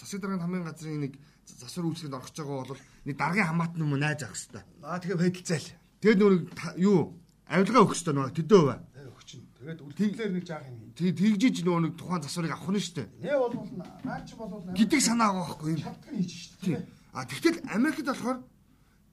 засаг 0.00 0.20
дарганы 0.20 0.42
хамгийн 0.42 0.66
газрын 0.66 1.00
нэг 1.06 1.14
засвар 1.46 1.86
үйлчлэгэнд 1.86 2.16
орох 2.16 2.28
гэж 2.28 2.38
байгаа 2.42 2.66
бол 2.66 2.82
нэг 3.06 3.16
даргын 3.16 3.48
хамаатан 3.48 3.82
юм 3.84 3.94
найж 3.98 4.20
авах 4.22 4.36
хэрэгтэй. 4.36 4.62
Аа 4.82 4.98
тэгээ 4.98 5.20
байдалцаал. 5.20 5.68
Тэгээд 6.02 6.18
нөр 6.18 6.34
юу 6.82 6.98
авилгаа 7.46 7.82
өгөх 7.84 7.94
хэрэгтэй 7.94 8.14
нөгөө 8.14 8.36
төдөө 8.38 8.62
бай. 8.66 8.78
Өгчин. 9.12 9.40
Тэгээд 9.58 9.80
үлдээлэр 9.82 10.32
нэг 10.32 10.44
жаах 10.46 10.66
юм. 10.66 10.76
Тэг 10.96 11.14
тэгжиж 11.18 11.56
нөгөө 11.62 11.82
нэг 11.86 11.94
тухайн 11.98 12.22
засварыг 12.22 12.52
авах 12.56 12.70
нь 12.72 12.82
штэ. 12.82 13.04
Нэ 13.22 13.32
бол 13.38 13.54
наач 14.02 14.28
бол 14.34 14.50
гэдэг 14.74 15.00
санаа 15.02 15.30
байгаа 15.30 15.46
байхгүй 15.52 15.70
юм. 15.76 15.80
шалтгаан 15.82 16.16
хийж 16.18 16.32
штэ. 16.58 16.86
А 17.12 17.26
тэгтэл 17.28 17.58
Америкт 17.68 18.06
болохоор 18.08 18.38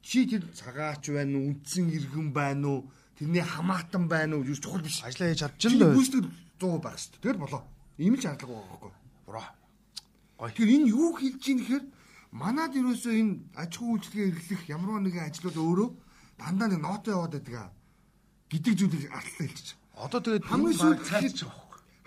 чи 0.02 0.26
тэр 0.26 0.44
цагаач 0.56 1.04
байна 1.12 1.38
уу, 1.38 1.52
үндсэн 1.52 1.92
иргэн 1.92 2.32
байна 2.32 2.68
уу, 2.68 2.80
тэрний 3.20 3.44
хамаатан 3.44 4.08
байна 4.08 4.40
уу, 4.40 4.48
юу 4.48 4.56
чухал 4.56 4.82
биш. 4.82 5.04
Ажлаа 5.04 5.30
хийж 5.30 5.44
чадчихна 5.44 5.92
л. 5.92 5.98
Гүйцэтгэл 6.00 6.32
100% 6.64 6.80
байх 6.80 6.98
шүү 6.98 7.12
дээ. 7.12 7.24
Тэгэл 7.28 7.44
болоо. 7.44 7.62
Ийм 8.00 8.16
л 8.16 8.24
шаардлага 8.24 8.56
байгаа 8.56 8.72
байхгүй. 8.72 8.92
Буруу. 9.30 9.46
Гоё. 10.42 10.50
Тэр 10.58 10.70
энэ 10.74 10.90
юу 10.90 11.14
хэлж 11.14 11.44
ийн 11.46 11.62
гэхээр 11.62 11.86
манад 12.34 12.74
ерөөсөө 12.74 13.14
энэ 13.14 13.34
аж 13.54 13.78
ахуй 13.78 14.02
үйлчлэгээ 14.02 14.30
эрхлэх 14.34 14.62
ямар 14.74 15.06
нэгэн 15.06 15.30
ажлууд 15.30 15.58
өөрөө 15.62 15.90
дандаа 16.42 16.68
нэг 16.74 16.82
ноото 16.82 17.14
яваад 17.14 17.38
байдаг 17.38 17.70
гэдэг 18.50 18.74
зүйлийг 18.74 19.14
ардтал 19.14 19.46
хэлчих. 19.46 19.78
Одоо 19.94 20.20
тэгээд 20.26 20.50
хамгийн 20.50 20.78
сүүлд 20.82 21.02
цааш 21.06 21.22
гэхэд 21.30 21.46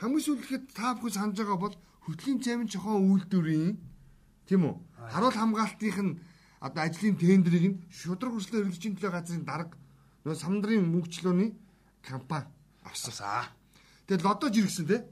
хамгийн 0.03 0.25
сүүлд 0.27 0.43
гэхэд 0.43 0.65
та 0.75 0.99
бүхэн 0.99 1.15
санаж 1.15 1.37
байгаа 1.39 1.59
бол 1.63 1.77
хөтлийн 2.11 2.43
цаймын 2.43 2.67
жохон 2.67 3.07
үйлдвэрийн 3.07 3.79
тийм 4.51 4.63
үү? 4.67 4.75
Харуул 5.15 5.39
хамгаалтынх 5.39 5.99
нь 6.03 6.19
одоо 6.59 6.83
ажлын 6.83 7.15
тендерийг 7.23 7.67
нь 7.71 7.81
шудраг 7.95 8.35
хүрслэн 8.35 8.67
эргэлжийн 8.67 8.99
төлөө 8.99 9.15
газрын 9.15 9.47
дарга 9.47 9.79
нөө 10.27 10.35
самдрын 10.43 10.91
мөнгөчлөөний 10.91 11.55
компани 12.03 12.51
авсан. 12.83 13.47
Тэгээд 14.11 14.27
лодож 14.27 14.55
иргсэн 14.59 14.87
те. 14.91 15.07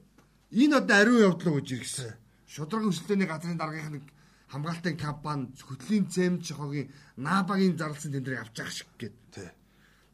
Энэ 0.50 0.76
одоо 0.82 0.96
ариун 0.96 1.22
явдлаа 1.30 1.60
гэж 1.60 1.68
иргсэн. 1.78 2.14
Шудраг 2.46 2.90
өрсөлдөөний 2.90 3.28
газрын 3.30 3.58
даргын 3.58 4.02
нэг 4.02 4.04
хамгаалтын 4.50 4.96
компани 4.98 5.54
хөтлийн 5.54 6.10
зэм 6.10 6.42
жохогийн 6.42 6.90
набагийн 7.16 7.78
зарласан 7.78 8.12
тендерийг 8.12 8.42
авч 8.42 8.58
байгаа 8.58 8.74
шиг 8.74 8.90
гээд. 8.98 9.54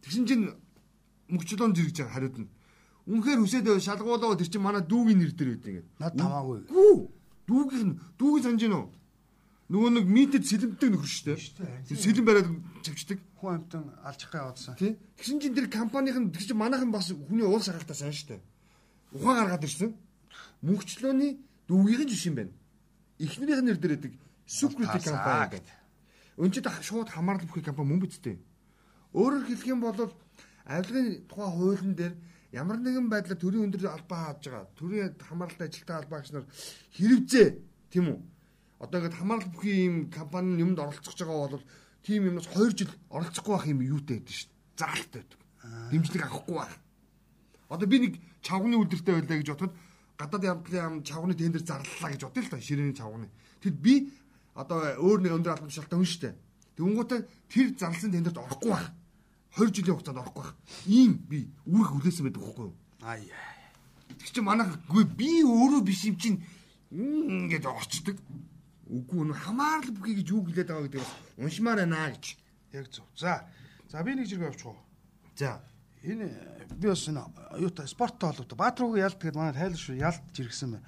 Тэгсэн 0.04 0.24
чинь 0.28 0.44
мөнгөчлөөн 1.32 1.72
зэрэгж 1.72 1.96
байгаа 2.04 2.12
хариуд 2.12 2.36
нь. 2.44 2.48
Үнэхээр 3.08 3.40
хүсээд 3.40 3.66
шалгуулаа 3.80 4.36
тэр 4.36 4.50
чинь 4.52 4.60
манай 4.60 4.84
дүүгийн 4.84 5.18
нэр 5.24 5.32
дээр 5.32 5.50
байдаг 5.56 5.72
ингээд. 5.72 5.88
Над 6.04 6.14
тамаагүй. 6.20 6.58
Гүү. 6.68 6.96
Дүүгийн 7.48 7.90
дүүгийн 8.20 8.44
санаж 8.44 8.60
гинөө. 8.60 8.84
Нөгөө 9.72 9.90
нэг 9.98 10.06
митэд 10.06 10.44
сэлэмдэг 10.46 10.90
нөхөр 10.94 11.10
шүү 11.10 11.26
дээ. 11.32 11.96
Сэлэм 11.96 12.26
бариад 12.26 12.48
чивчдэг. 12.84 13.18
Хүн 13.40 13.62
амтан 13.62 13.82
алжих 14.04 14.30
гээ 14.30 14.42
явуулсан. 14.42 14.74
Тэгсэн 14.78 15.38
чинь 15.42 15.56
тэр 15.58 15.66
компанийн 15.70 16.30
тэр 16.30 16.44
чинь 16.44 16.60
манайхан 16.60 16.90
бас 16.94 17.10
хүний 17.10 17.42
уул 17.46 17.62
шагаалтаа 17.62 17.98
сайн 17.98 18.14
шүү 18.14 18.38
дээ. 18.38 18.42
Ухаан 19.18 19.38
гаргаад 19.42 19.66
ирсэн. 19.66 19.90
Мөнгөчлөөний 20.62 21.32
дүүгийн 21.68 22.08
жишээ 22.08 22.30
юм 22.30 22.36
байна. 22.36 22.54
Эхнэрийнх 23.18 23.60
нь 23.60 23.68
нэр 23.68 23.78
дээр 23.80 23.94
байдаг 23.96 24.14
Security 24.46 25.02
компани 25.02 25.50
гэдэг. 25.58 25.76
Өнчид 26.38 26.66
шууд 26.86 27.10
хамаарлал 27.10 27.50
бүхий 27.50 27.66
компани 27.66 27.90
мөн 27.90 28.00
бидтэй. 28.06 28.38
Өөрөөр 29.10 29.44
хэлэх 29.50 29.66
юм 29.66 29.80
бол 29.82 30.12
авилгын 30.64 31.26
тухай 31.26 31.48
хуулийн 31.50 31.94
дээр 31.98 32.14
ямар 32.54 32.78
нэгэн 32.78 33.10
байдлаар 33.10 33.40
төрийн 33.40 33.66
өндөр 33.66 33.90
албаа 33.90 34.36
хааж 34.36 34.46
байгаа. 34.46 34.70
Төрийн 34.78 35.18
хамааралтай 35.18 35.66
ажилтны 35.66 35.94
албаагч 35.98 36.28
нар 36.30 36.46
хэрэгжээ 36.94 37.48
тийм 37.90 38.06
үү? 38.14 38.18
Одоо 38.78 38.96
ингээд 39.02 39.18
хамаарал 39.18 39.50
бүхий 39.50 39.76
ийм 39.82 40.10
компани 40.14 40.62
юмд 40.62 40.78
оролцож 40.78 41.18
байгаа 41.18 41.58
бол 41.58 41.66
тийм 42.06 42.30
юмнаас 42.30 42.46
2 42.54 42.70
жил 42.78 42.92
оролцохгүй 43.10 43.54
байх 43.56 43.66
юм 43.66 43.80
юутай 43.82 44.22
байдаг 44.22 44.36
шүү 44.36 44.46
дээ. 44.46 44.78
Заалтай 44.78 45.20
байдаг. 45.26 45.40
Дэмжлэг 45.90 46.22
авахгүй 46.22 46.54
байх. 46.54 46.74
Одоо 47.66 47.86
би 47.90 47.98
нэг 47.98 48.14
чавганы 48.46 48.76
үлдэртэй 48.78 49.14
байлаа 49.16 49.38
гэж 49.42 49.48
бодоход 49.50 49.74
гадаад 50.16 50.44
явдлын 50.44 50.84
ам 50.84 50.94
чавганы 51.04 51.34
тендер 51.36 51.62
зарлалаа 51.62 52.10
гэж 52.12 52.22
бодъё 52.24 52.42
л 52.42 52.52
та 52.52 52.60
ширээний 52.60 52.96
чавганы. 52.96 53.28
Тэгэд 53.60 53.78
би 53.80 53.94
одоо 54.56 54.96
өөр 54.96 55.20
нэг 55.20 55.32
өндөр 55.36 55.52
албан 55.52 55.68
тушаалтай 55.68 55.96
хүн 56.00 56.08
шүү 56.08 56.22
дээ. 56.24 56.34
Тэнгүүтээ 56.76 57.20
тэр 57.52 57.66
зарласан 57.76 58.12
тендерт 58.12 58.40
орохгүй 58.40 58.70
байх. 58.72 58.88
20 59.56 59.72
жилийн 59.76 59.96
хугацаанд 59.96 60.20
орохгүй 60.24 60.42
байх. 60.44 60.54
Ийм 60.88 61.12
би 61.28 61.38
үүрэг 61.68 61.90
хүлээсэн 61.92 62.24
байдаг 62.28 62.42
байхгүй 62.44 62.64
юу? 62.64 62.74
Аа. 63.04 63.16
Тэг 64.16 64.28
чи 64.32 64.40
манайхгүй 64.40 65.04
би 65.04 65.30
өөрөө 65.44 65.82
биш 65.84 66.04
юм 66.08 66.16
чинь 66.16 66.40
ингээд 66.92 67.68
орчдөг. 67.68 68.16
Үгүй 68.86 69.22
нэ 69.28 69.34
хамаарал 69.34 69.92
бүхий 69.92 70.16
гэж 70.20 70.28
юу 70.32 70.44
гэлээд 70.46 70.68
байгаа 70.70 70.84
гэдэг 70.88 71.00
бас 71.02 71.12
уншмаар 71.36 71.80
байна 71.84 72.12
гэж. 72.12 72.24
Яг 72.72 72.86
зөв. 72.92 73.04
За. 73.16 73.48
За 73.88 74.04
би 74.04 74.14
нэг 74.14 74.28
зэрэг 74.28 74.52
авчих 74.52 74.70
уу. 74.72 74.78
За. 75.36 75.60
Энэ 76.06 76.30
би 76.78 76.88
бас 76.88 77.08
энэ 77.08 77.24
юутай 77.58 77.88
спорттой 77.88 78.30
холбоотой. 78.30 78.58
Баатруугийн 78.58 79.04
ялт 79.06 79.18
гэдэг 79.18 79.34
манай 79.36 79.54
тайлбар 79.54 79.80
шүү 79.80 79.98
ялт 79.98 80.22
жиргсэн 80.32 80.78
байна. 80.78 80.86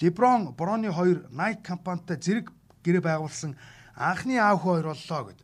Леброн, 0.00 0.52
Броны 0.52 0.92
хоёр 0.92 1.24
Nike 1.32 1.64
компанитай 1.64 2.20
зэрэг 2.20 2.52
гэрээ 2.84 3.00
байгуулсан 3.00 3.56
анхны 3.96 4.36
аав 4.36 4.60
хоёр 4.60 4.92
боллоо 4.92 5.32
гэд. 5.32 5.40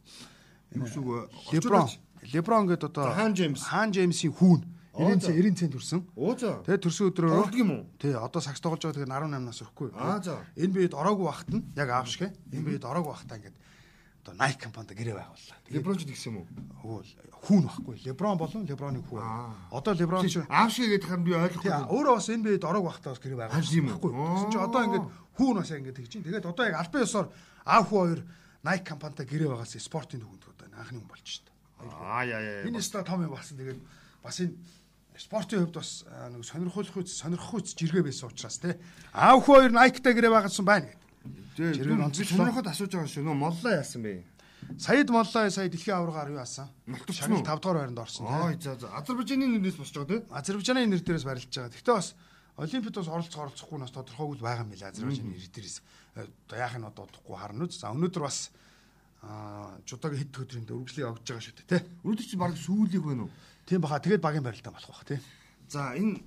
Юу 0.76 0.86
шиг 0.86 1.04
Леброн, 1.52 1.88
Леброн 2.32 2.66
гэдэг 2.68 2.88
одоо 2.90 3.12
Хаан 3.12 3.32
Джеймс. 3.32 3.62
Хаан 3.64 3.90
Джеймсийн 3.90 4.32
хүүн. 4.32 4.60
Оо, 4.94 5.10
90 5.10 5.20
за. 5.20 5.26
цент 5.26 5.36
90 5.42 5.58
цент 5.58 5.72
төрсөн. 5.74 6.00
Оо 6.14 6.38
за. 6.38 6.62
Тэгээ 6.62 6.84
төрсөн 6.86 7.08
өдрөөр 7.10 7.32
Тоглодог 7.34 7.58
юм 7.58 7.70
уу? 7.74 7.82
Тий, 7.98 8.14
одоо 8.14 8.38
сакс 8.38 8.62
тоглож 8.62 8.78
байгаа 8.78 8.94
тэгээд 8.94 9.10
18 9.10 9.42
нас 9.42 9.58
өрөхгүй. 9.58 9.88
Аа, 9.90 10.22
за. 10.22 10.38
Энэ 10.54 10.70
биед 10.70 10.94
ороогүй 10.94 11.26
бахт 11.26 11.48
нь 11.50 11.66
яг 11.74 11.88
аав 11.90 12.06
шиг. 12.06 12.30
Энэ 12.54 12.62
биед 12.62 12.86
ороогүй 12.86 13.10
бахтаа 13.10 13.42
ингээд 13.42 13.58
одоо 14.24 14.34
Nike 14.40 14.64
компанид 14.64 14.96
гэрээ 14.96 15.14
байгууллаа. 15.20 15.58
Леброн 15.68 15.98
ч 16.00 16.08
тэгсэн 16.08 16.32
юм 16.32 16.48
уу? 16.80 17.04
Хүүн 17.44 17.68
байхгүй. 17.68 17.96
Леброн 18.08 18.40
болон 18.40 18.64
Леброны 18.64 19.04
хүү. 19.04 19.20
Одоо 19.68 19.92
Леброн 19.92 20.24
ч 20.24 20.40
Аав 20.48 20.72
шиг 20.72 20.88
гэдэг 20.88 21.08
хань 21.12 21.24
би 21.28 21.36
ойлгохгүй. 21.36 21.68
өөрөө 21.68 22.14
бас 22.16 22.28
энэ 22.32 22.44
биед 22.48 22.64
ороог 22.64 22.88
бахтаа 22.88 23.12
бас 23.12 23.20
гэрээ 23.20 23.38
байгуулсан 23.44 23.84
байхгүй. 23.84 24.12
Тэгсэн 24.16 24.48
чи 24.48 24.58
одоо 24.64 24.80
ингээд 24.88 25.06
хүүн 25.36 25.56
бас 25.60 25.70
ингээд 25.76 25.96
тэгж 26.00 26.08
чинь. 26.08 26.24
Тэгээд 26.24 26.48
одоо 26.48 26.64
яг 26.64 26.76
албан 26.80 27.04
ёсоор 27.04 27.26
аав 27.68 27.84
хүү 27.92 28.00
хоёр 28.00 28.20
Nike 28.64 28.86
компанитай 28.88 29.26
гэрээ 29.28 29.50
байгаас 29.52 29.76
спортын 29.76 30.24
төвөнд 30.24 30.44
одоо 30.48 30.66
анхны 30.72 30.98
хүн 31.04 31.10
болж 31.12 31.26
шүү 31.28 31.44
дээ. 31.44 31.52
Аа 31.84 32.24
яа 32.24 32.40
яа. 32.40 32.64
Энэ 32.64 32.80
өстө 32.80 33.04
том 33.04 33.20
юм 33.20 33.36
болсон. 33.36 33.60
Тэгээд 33.60 33.80
бас 34.24 34.40
энэ 34.40 34.56
спортын 35.20 35.68
хувьд 35.68 35.76
бас 35.76 35.90
нэг 36.32 36.42
сонирхолтой 36.48 37.04
сонирхох 37.04 37.60
үз 37.60 37.76
жиргээ 37.76 38.08
байсан 38.08 38.32
учраас 38.32 38.56
тий. 38.56 38.72
Аав 39.12 39.44
хүү 39.44 39.68
хоёр 39.68 39.72
Nike-тай 39.76 40.16
гэрээ 40.16 40.32
байгуулсан 40.32 40.64
байна 40.64 40.88
гэдэг. 40.88 41.03
Онцлоо. 41.58 42.04
онцлоо. 42.04 42.26
Сонирхоод 42.26 42.66
асууж 42.66 42.90
байгаа 42.90 43.10
шүү. 43.10 43.24
Нөө 43.24 43.36
моллоо 43.38 43.72
яасан 43.72 44.02
бэ? 44.02 44.24
Саяд 44.78 45.10
Моллоо 45.10 45.50
сая 45.50 45.68
дэлхийн 45.68 45.96
аваргаар 45.96 46.30
юу 46.32 46.40
яасан? 46.40 46.68
Шагнал 47.12 47.40
уу? 47.40 47.46
5 47.46 47.60
дугаар 47.60 47.78
байранд 47.78 47.98
орсон. 47.98 48.26
Ой 48.26 48.56
за 48.60 48.74
за. 48.74 48.88
Азербайджаны 48.96 49.46
нэрнээс 49.46 49.76
босч 49.76 49.94
байгаа 49.94 50.08
тийм. 50.08 50.24
Азербайджаны 50.32 50.86
нэр 50.88 51.02
дээрээс 51.04 51.24
барилж 51.28 51.52
байгаа. 51.52 51.70
Гэхдээ 51.70 51.94
бас 51.94 52.14
Олимпиад 52.56 52.96
бас 52.96 53.08
оролцох 53.08 53.40
оролцохгүй 53.44 53.78
нас 53.78 53.92
тодорхойгүй 53.92 54.40
байгаа 54.40 54.64
юм 54.64 54.72
билээ 54.72 54.90
Азербайджаны 54.90 55.30
нэр 55.30 55.48
дээрээс. 55.52 55.76
Одоо 56.16 56.58
яах 56.58 56.74
нь 56.80 56.88
одоо 56.88 57.04
удахгүй 57.06 57.36
харна 57.36 57.64
үз. 57.68 57.78
За 57.78 57.92
өнөөдөр 57.92 58.22
бас 58.24 58.50
аа 59.22 59.78
чудагийн 59.84 60.20
хэд 60.24 60.38
өдрийн 60.42 60.66
дөрвөлжлийг 60.66 61.06
огж 61.12 61.22
байгаа 61.28 61.44
шүү 61.44 61.56
дээ 61.60 61.70
тий. 61.70 61.82
Өнөөдөр 62.02 62.26
чи 62.26 62.36
баг 62.40 62.52
сүүлийг 62.56 63.04
байна 63.04 63.28
уу? 63.28 63.32
Тийм 63.68 63.80
баха 63.84 64.00
тэгээд 64.00 64.24
багийн 64.24 64.44
барилтаа 64.44 64.72
болох 64.72 64.90
бах 64.90 65.04
тий. 65.04 65.20
За 65.68 65.92
энэ 65.94 66.24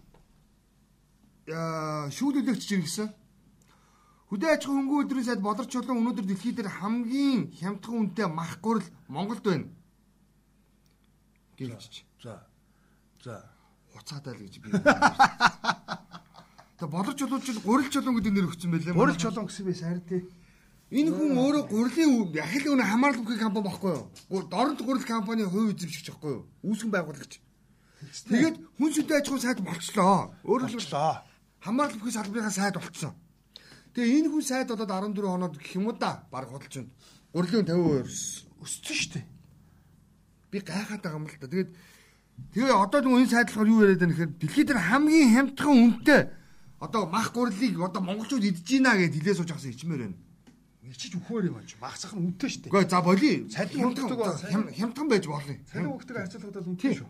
шүүлүүлэгч 2.12 2.64
жиргсэн. 2.68 3.10
Хөдөө 4.28 4.50
аж 4.52 4.64
ахуйн 4.68 4.84
хөнгөн 4.84 5.04
өдрийн 5.08 5.24
сайд 5.24 5.40
болорч 5.40 5.72
чулуун 5.72 6.04
өнөөдөр 6.04 6.26
дэлхийд 6.28 6.60
дээр 6.60 6.68
хамгийн 6.68 7.48
хямдхан 7.56 8.12
үнэтэй 8.12 8.28
мах 8.28 8.60
гурил 8.60 8.84
Монголд 9.08 9.44
байна. 9.44 9.72
Гэлж. 11.56 12.04
За. 12.20 12.44
За. 13.24 13.48
Хуцаатай 13.96 14.36
л 14.36 14.44
гэж 14.44 14.60
би. 14.60 14.68
Тэгээ 16.76 16.92
болорч 16.92 17.18
чулуун 17.24 17.40
чинь 17.40 17.64
гурил 17.64 17.88
чулуун 17.88 18.20
гэдэг 18.20 18.34
нэр 18.36 18.52
өгсөн 18.52 18.72
байлээ. 18.76 19.00
Гурил 19.00 19.16
чулуун 19.16 19.48
гэсэн 19.48 19.64
би 19.64 19.74
сайр 19.74 20.04
тий. 20.04 20.28
Энэ 20.92 21.16
хүн 21.16 21.32
өөрөө 21.40 21.64
гурилын 21.72 22.36
яхил 22.36 22.76
өнө 22.76 22.84
хамаарал 22.84 23.24
бүхий 23.24 23.40
компани 23.40 23.68
баггүй 23.72 23.96
юу? 23.96 24.44
Дорнод 24.52 24.84
гурил 24.84 25.08
компани 25.08 25.44
хувь 25.48 25.72
эзэмшигч 25.72 26.12
баггүй 26.16 26.32
юу? 26.36 26.44
Үүсгэн 26.68 26.92
байгуулагч. 26.92 27.40
Тэгээд 28.28 28.56
хүн 28.76 28.92
сүдэ 28.92 29.20
аж 29.20 29.28
ахуйн 29.28 29.44
сайд 29.44 29.60
болчлоо. 29.64 30.32
Өөрөөр 30.48 30.72
хэлбэл 30.80 31.24
хамгаалал 31.60 32.00
бүхий 32.00 32.16
салбарынхаа 32.16 32.56
сайд 32.56 32.80
болцсон. 32.80 33.16
Тэгээ 33.98 34.14
энэ 34.22 34.30
хүн 34.30 34.46
сайд 34.46 34.70
болоод 34.70 34.94
14 35.18 35.26
хоноод 35.26 35.58
гэх 35.58 35.74
юм 35.74 35.90
уу 35.90 35.98
да 35.98 36.22
баг 36.30 36.46
худалч 36.54 36.86
байна. 36.86 36.94
Гурлийн 37.34 37.66
50% 37.66 38.46
өссөн 38.62 38.94
шүү 38.94 39.10
дээ. 39.18 39.26
Би 40.54 40.62
гайхаад 40.62 41.02
байгаа 41.02 41.18
юм 41.18 41.26
л 41.26 41.34
да. 41.34 41.50
Тэгээд 41.50 41.70
тэгээ 42.54 42.78
одоо 42.78 43.02
нэг 43.02 43.26
энэ 43.26 43.34
сайд 43.34 43.50
болохоор 43.50 43.74
юу 43.74 43.82
яриад 43.82 44.02
байна 44.06 44.14
гэхээр 44.14 44.38
дэлхийд 44.38 44.70
хамгийн 44.70 45.34
хямдхан 45.34 45.74
үнэтэй 45.82 46.22
одоо 46.78 47.10
мах 47.10 47.34
гурлыг 47.34 47.74
одоо 47.82 48.02
монголчууд 48.06 48.46
идэж 48.46 48.62
гинэ 48.70 48.94
гэж 49.02 49.14
хэлээ 49.18 49.34
сууж 49.42 49.50
авсан 49.50 49.74
ичмээр 49.74 50.02
байна. 50.06 50.18
Ичиж 50.86 51.18
өгөхөр 51.18 51.50
юм 51.50 51.58
аа. 51.58 51.66
Мах 51.82 51.98
цах 51.98 52.14
нь 52.14 52.22
үнэтэй 52.22 52.50
шүү 52.54 52.62
дээ. 52.70 52.74
Гэхдээ 52.78 52.94
за 52.94 53.02
боли. 53.02 53.50
Цалин 53.50 53.82
хямдхан 53.98 54.66
хямдхан 54.78 55.08
байж 55.10 55.26
болно. 55.26 55.58
Цалин 55.74 55.90
өгөхтэй 55.90 56.16
харьцуулахад 56.22 56.54
бол 56.54 56.70
үнэтэй 56.70 56.94
шүү. 57.02 57.10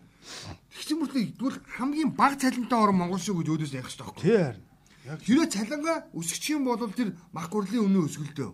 Тэгсэн 0.72 0.96
мөртлөө 0.98 1.24
тэгвэл 1.36 1.58
хамгийн 1.76 2.10
бага 2.16 2.40
цалинтай 2.40 2.80
орон 2.80 2.96
монгол 2.96 3.20
шүү 3.20 3.44
гэж 3.44 3.48
өөдөөс 3.54 3.76
явах 3.76 3.92
хэрэгтэй 3.92 4.02
байхгүй. 4.08 4.24
Тий 4.24 4.40
харин. 4.40 4.67
Хэрвээ 5.16 5.48
цалингаа 5.48 5.98
өсгөх 6.12 6.52
юм 6.52 6.68
бол 6.68 6.92
тэр 6.92 7.16
мах 7.32 7.48
гурлын 7.48 7.88
үнэ 7.88 8.04
өсгөлтөө. 8.04 8.50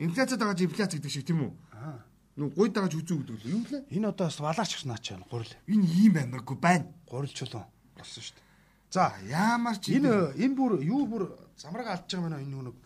Инфляцид 0.00 0.40
байгаа 0.40 0.56
инфляц 0.56 0.94
гэдэг 0.96 1.12
шиг 1.12 1.26
тийм 1.28 1.44
үү? 1.44 1.52
Аа. 1.76 2.00
Нүг 2.38 2.54
гойд 2.54 2.72
байгаа 2.72 2.88
ч 2.88 2.96
үзүү 3.02 3.18
гэдэг 3.18 3.36
л 3.36 3.52
юм 3.52 3.62
лээ. 3.68 3.82
Энэ 3.92 4.08
одоо 4.08 4.30
бас 4.30 4.38
валаарч 4.40 4.72
гис 4.78 4.86
наач 4.86 5.10
яана 5.10 5.26
гурил. 5.28 5.52
Энэ 5.66 5.84
ийм 5.84 6.12
баймаргүй 6.14 6.56
байна. 6.56 6.86
Гурил 7.10 7.34
чулуун 7.34 7.66
болсон 7.98 8.22
шүү 8.22 8.38
дээ. 8.38 8.46
За 8.94 9.12
яамар 9.26 9.76
чи 9.82 9.98
энэ 9.98 10.38
энэ 10.38 10.54
бүр 10.56 10.80
юу 10.80 11.04
бүр 11.04 11.34
замраг 11.58 11.90
алдж 11.92 12.08
байгаа 12.08 12.30
мэнэ 12.30 12.46
энэ 12.46 12.72
нэг 12.72 12.76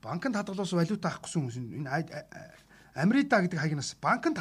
банкнд 0.00 0.38
хадгалуулсан 0.38 0.78
валюта 0.78 1.12
авахгүйсэн 1.12 1.40
хүмүүс 1.42 1.58
энэ 1.60 1.90
Америда 2.94 3.42
гэдэг 3.44 3.58
хаягнаас 3.60 3.92
банкнд 4.00 4.38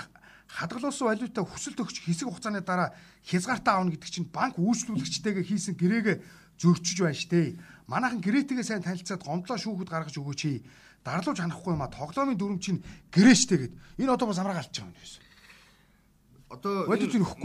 хадгалуулсан 0.47 1.07
валюта 1.09 1.43
хүсэлт 1.43 1.83
өгч 1.83 2.05
хэсэг 2.05 2.31
хугацааны 2.31 2.61
дараа 2.63 2.95
хязгаартаа 3.27 3.83
авна 3.83 3.91
гэдэг 3.91 4.07
чинь 4.07 4.29
банк 4.31 4.55
үйлчлүүлэгчтэйгээ 4.55 5.45
хийсэн 5.47 5.75
гэрээгээ 5.75 6.17
зөрчиж 6.59 6.97
байна 7.01 7.17
штэ. 7.17 7.57
Манайхан 7.91 8.23
гэрээтэйгээ 8.23 8.63
сайн 8.63 8.83
танилцаад 8.87 9.19
гомдлоо 9.19 9.59
шүүхэд 9.59 9.91
гаргаж 9.91 10.15
өгөөч 10.15 10.41
дарлууж 11.03 11.39
ханахгүй 11.43 11.75
юм 11.75 11.83
а 11.83 11.91
тоглоомын 11.91 12.39
дүрм 12.39 12.59
чинь 12.63 12.79
гэрээштэй 13.11 13.57
гэд 13.67 13.73
энэ 13.99 14.13
одоо 14.15 14.31
бас 14.31 14.39
амраг 14.39 14.63
алж 14.63 14.71
байгаа 14.71 14.87
юм 14.87 14.95
байсан. 14.95 15.23
Одоо 16.55 16.73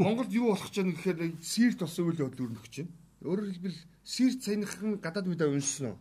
Монголд 0.07 0.31
юу 0.31 0.55
болох 0.55 0.71
гэж 0.71 0.77
байна 0.79 0.95
гэхээр 0.95 1.19
сирт 1.43 1.79
болсон 1.83 2.07
үйл 2.07 2.23
явдал 2.23 2.47
өрнөх 2.47 2.69
чинь. 2.71 2.91
Өөрөөр 3.27 3.51
хэлбэл 3.59 3.79
сирт 4.07 4.41
саяхан 4.47 5.03
гадаад 5.03 5.27
үедээ 5.27 5.51
уншсан. 5.51 5.99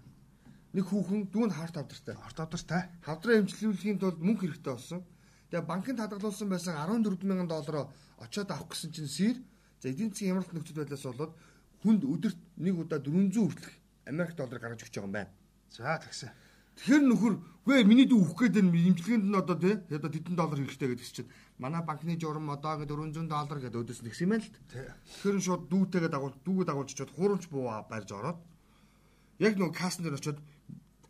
Нэг 0.78 0.86
хүүхэн 0.94 1.22
дүүн 1.34 1.50
харт 1.50 1.82
авдартай. 1.82 2.14
Харт 2.14 2.40
авдартай. 2.44 2.82
Хавдраа 3.02 3.42
хэмжлүүлэхийн 3.42 3.98
тулд 3.98 4.20
мөнгө 4.22 4.46
хэрэгтэй 4.46 4.74
болсон. 4.78 5.02
Тэгээ 5.50 5.66
банкнд 5.66 6.02
хадгалуулсан 6.04 6.50
байсан 6.52 6.76
14 6.76 7.24
мянган 7.24 7.50
доллароо 7.50 7.90
очиод 8.22 8.52
авах 8.52 8.76
гэсэн 8.76 8.92
чинь 8.92 9.08
сир 9.08 9.36
за 9.80 9.90
эдийн 9.90 10.12
засгийн 10.12 10.36
хямралт 10.36 10.54
нөхцөл 10.54 10.82
байдлаас 10.84 11.06
болоод 11.08 11.34
хүнд 11.82 12.02
өдөрт 12.04 12.40
нэг 12.60 12.76
удаа 12.76 13.00
400 13.00 13.40
хүртэлх 13.40 13.85
Америк 14.06 14.36
доллар 14.36 14.60
гаргаж 14.60 14.82
өгч 14.86 14.96
байгаа 14.96 15.08
юм 15.10 15.16
байна. 15.16 15.32
За 15.70 16.00
тэгсэн. 16.00 16.30
Тэгэхээр 16.76 17.04
нөхөр 17.08 17.34
үгүй 17.66 17.84
миний 17.88 18.06
дүү 18.06 18.20
өгөх 18.20 18.52
гээд 18.52 18.60
энэ 18.60 18.76
имчилгээнд 18.92 19.26
нь 19.32 19.40
одоо 19.40 19.56
тий 19.56 19.80
одоо 19.96 20.12
тэдэн 20.12 20.36
доллар 20.36 20.60
хэрэгтэй 20.60 20.90
гэдэг 20.92 21.08
чинь 21.08 21.32
манай 21.58 21.82
банкны 21.82 22.20
журам 22.20 22.52
одоо 22.52 22.84
гээд 22.84 22.92
400 22.92 23.32
доллар 23.32 23.60
гэдэг 23.64 23.80
өдөөс 23.80 24.02
нэгсэн 24.04 24.28
юм 24.28 24.32
байна 24.36 24.44
л 24.44 24.52
тий. 24.52 24.84
Тэгэхээр 25.24 25.40
шууд 25.40 25.64
дүүтэйгээ 25.72 26.12
дагуул 26.12 26.36
дүүгээ 26.44 26.68
дагуулж 26.68 26.92
чад 26.92 27.12
хуурамч 27.16 27.48
буу 27.48 27.72
барьж 27.88 28.10
ороод 28.12 28.40
яг 29.40 29.54
нөгөө 29.56 29.72
касн 29.72 30.04
дээр 30.04 30.20
очиод 30.20 30.40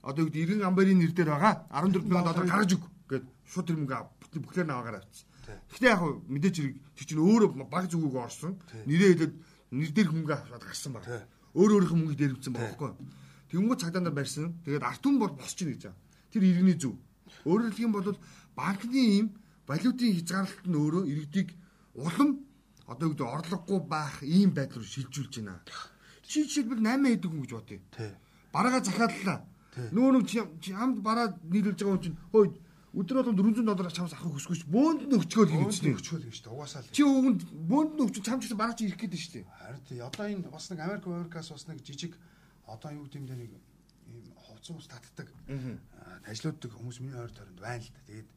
одоо 0.06 0.22
юу 0.22 0.30
гэдэг 0.30 0.62
90 0.62 0.70
амбарын 0.70 1.00
нэр 1.02 1.14
дээр 1.18 1.30
байгаа 1.34 1.54
14 1.74 2.14
сая 2.14 2.24
доллар 2.30 2.46
гаргаж 2.46 2.72
өг 2.78 2.84
гээд 3.10 3.26
шууд 3.50 3.66
тэр 3.66 3.78
мөнгө 3.82 3.98
бүхлээр 4.46 4.70
наваагаар 4.70 5.02
авчихсан. 5.02 5.28
Гэхдээ 5.74 5.90
яг 5.90 6.02
мэдээж 6.30 6.56
хэрэг 6.62 6.76
тэр 6.94 7.06
чинь 7.10 7.22
өөрөө 7.26 7.50
баг 7.70 7.86
зүгөөгөө 7.90 8.22
орсон. 8.22 8.54
Нэрээ 8.86 9.10
хэлээд 9.14 9.34
нэр 9.74 9.92
дээр 9.94 10.10
хөнгө 10.14 10.34
аваад 10.34 10.64
гарсан 10.66 10.94
баг. 10.94 11.06
Өөр 11.56 11.72
өөрийнх 11.80 11.94
нь 11.96 12.00
мөнгө 12.04 12.20
дээр 12.20 12.36
өвцөн 12.36 12.54
байхгүй. 12.54 12.92
Тэнгүү 13.50 13.76
цагдаа 13.80 14.04
нар 14.04 14.16
барьсан. 14.16 14.60
Тэгээд 14.68 14.84
арт 14.84 15.00
түмэн 15.00 15.20
бол 15.24 15.34
босч 15.40 15.64
ийн 15.64 15.72
гэж 15.72 15.82
байгаа. 15.88 16.04
Тэр 16.32 16.44
иргэний 16.44 16.76
зөв. 16.76 17.00
Өөрөөр 17.48 17.72
хэлэх 17.72 17.86
юм 17.88 17.94
бол 17.96 18.20
банкны 18.60 19.00
ийм 19.00 19.28
валютын 19.64 20.16
хязгаарлалт 20.20 20.68
нь 20.68 20.76
өөрөө 20.76 21.04
иргэдийг 21.08 21.50
улам 21.96 22.30
одоо 22.92 23.08
юу 23.08 23.14
гэдэг 23.16 23.34
орлогогүй 23.36 23.80
байх 23.88 24.16
ийм 24.22 24.52
байдал 24.52 24.84
руу 24.84 24.92
шилжүүлж 24.92 25.34
байна. 25.40 25.64
Чи 26.28 26.44
жишээлбэл 26.44 26.84
8 26.84 27.08
хэдэг 27.08 27.32
хүн 27.32 27.42
гэж 27.42 27.52
бодъё. 27.56 27.80
Бараага 28.52 28.80
захиаллаа. 28.84 29.40
Нөө 29.96 30.10
нэг 30.12 30.28
хамт 30.76 31.00
бараа 31.00 31.28
нийлүүлж 31.50 31.80
байгаа 31.80 31.96
хүн 31.96 32.04
чинь 32.04 32.20
хөөе 32.32 32.50
өдөр 32.96 33.16
болгон 33.20 33.36
400 33.36 33.68
доллар 33.68 33.92
чамс 33.92 34.14
авах 34.16 34.40
хүсгүй 34.40 34.58
ч 34.60 34.64
бөөнд 34.72 35.12
нь 35.12 35.20
өчгөөл 35.20 35.52
гэж 35.52 35.76
чинь 35.84 36.00
өчгөөл 36.00 36.26
гэж 36.32 36.48
угаасаа 36.48 36.82
л 36.82 36.92
чи 36.96 37.04
өгөнд 37.04 37.42
бөөнд 37.68 37.92
нь 38.00 38.04
өчгөж 38.08 38.24
чам 38.24 38.40
ч 38.40 38.56
бараач 38.56 38.80
ирэх 38.88 39.00
гээд 39.04 39.14
дээ 39.14 39.44
харин 39.44 39.84
тий 39.84 40.00
одоо 40.00 40.26
энэ 40.32 40.48
бас 40.48 40.72
нэг 40.72 40.80
Америк 40.80 41.04
Америкаас 41.04 41.52
бас 41.52 41.68
нэг 41.68 41.84
жижиг 41.84 42.16
одоо 42.64 42.96
юу 42.96 43.06
гэдэг 43.12 43.36
нэг 43.36 43.52
ийм 44.08 44.32
хувцас 44.40 44.80
ус 44.80 44.88
татдаг 44.88 45.28
ажлууддаг 46.26 46.72
хүмүүс 46.72 47.00
миний 47.02 47.20
ойр 47.20 47.32
тойронд 47.32 47.60
байна 47.60 47.84
л 47.84 47.90
да. 47.92 48.02
Тэгээд 48.08 48.30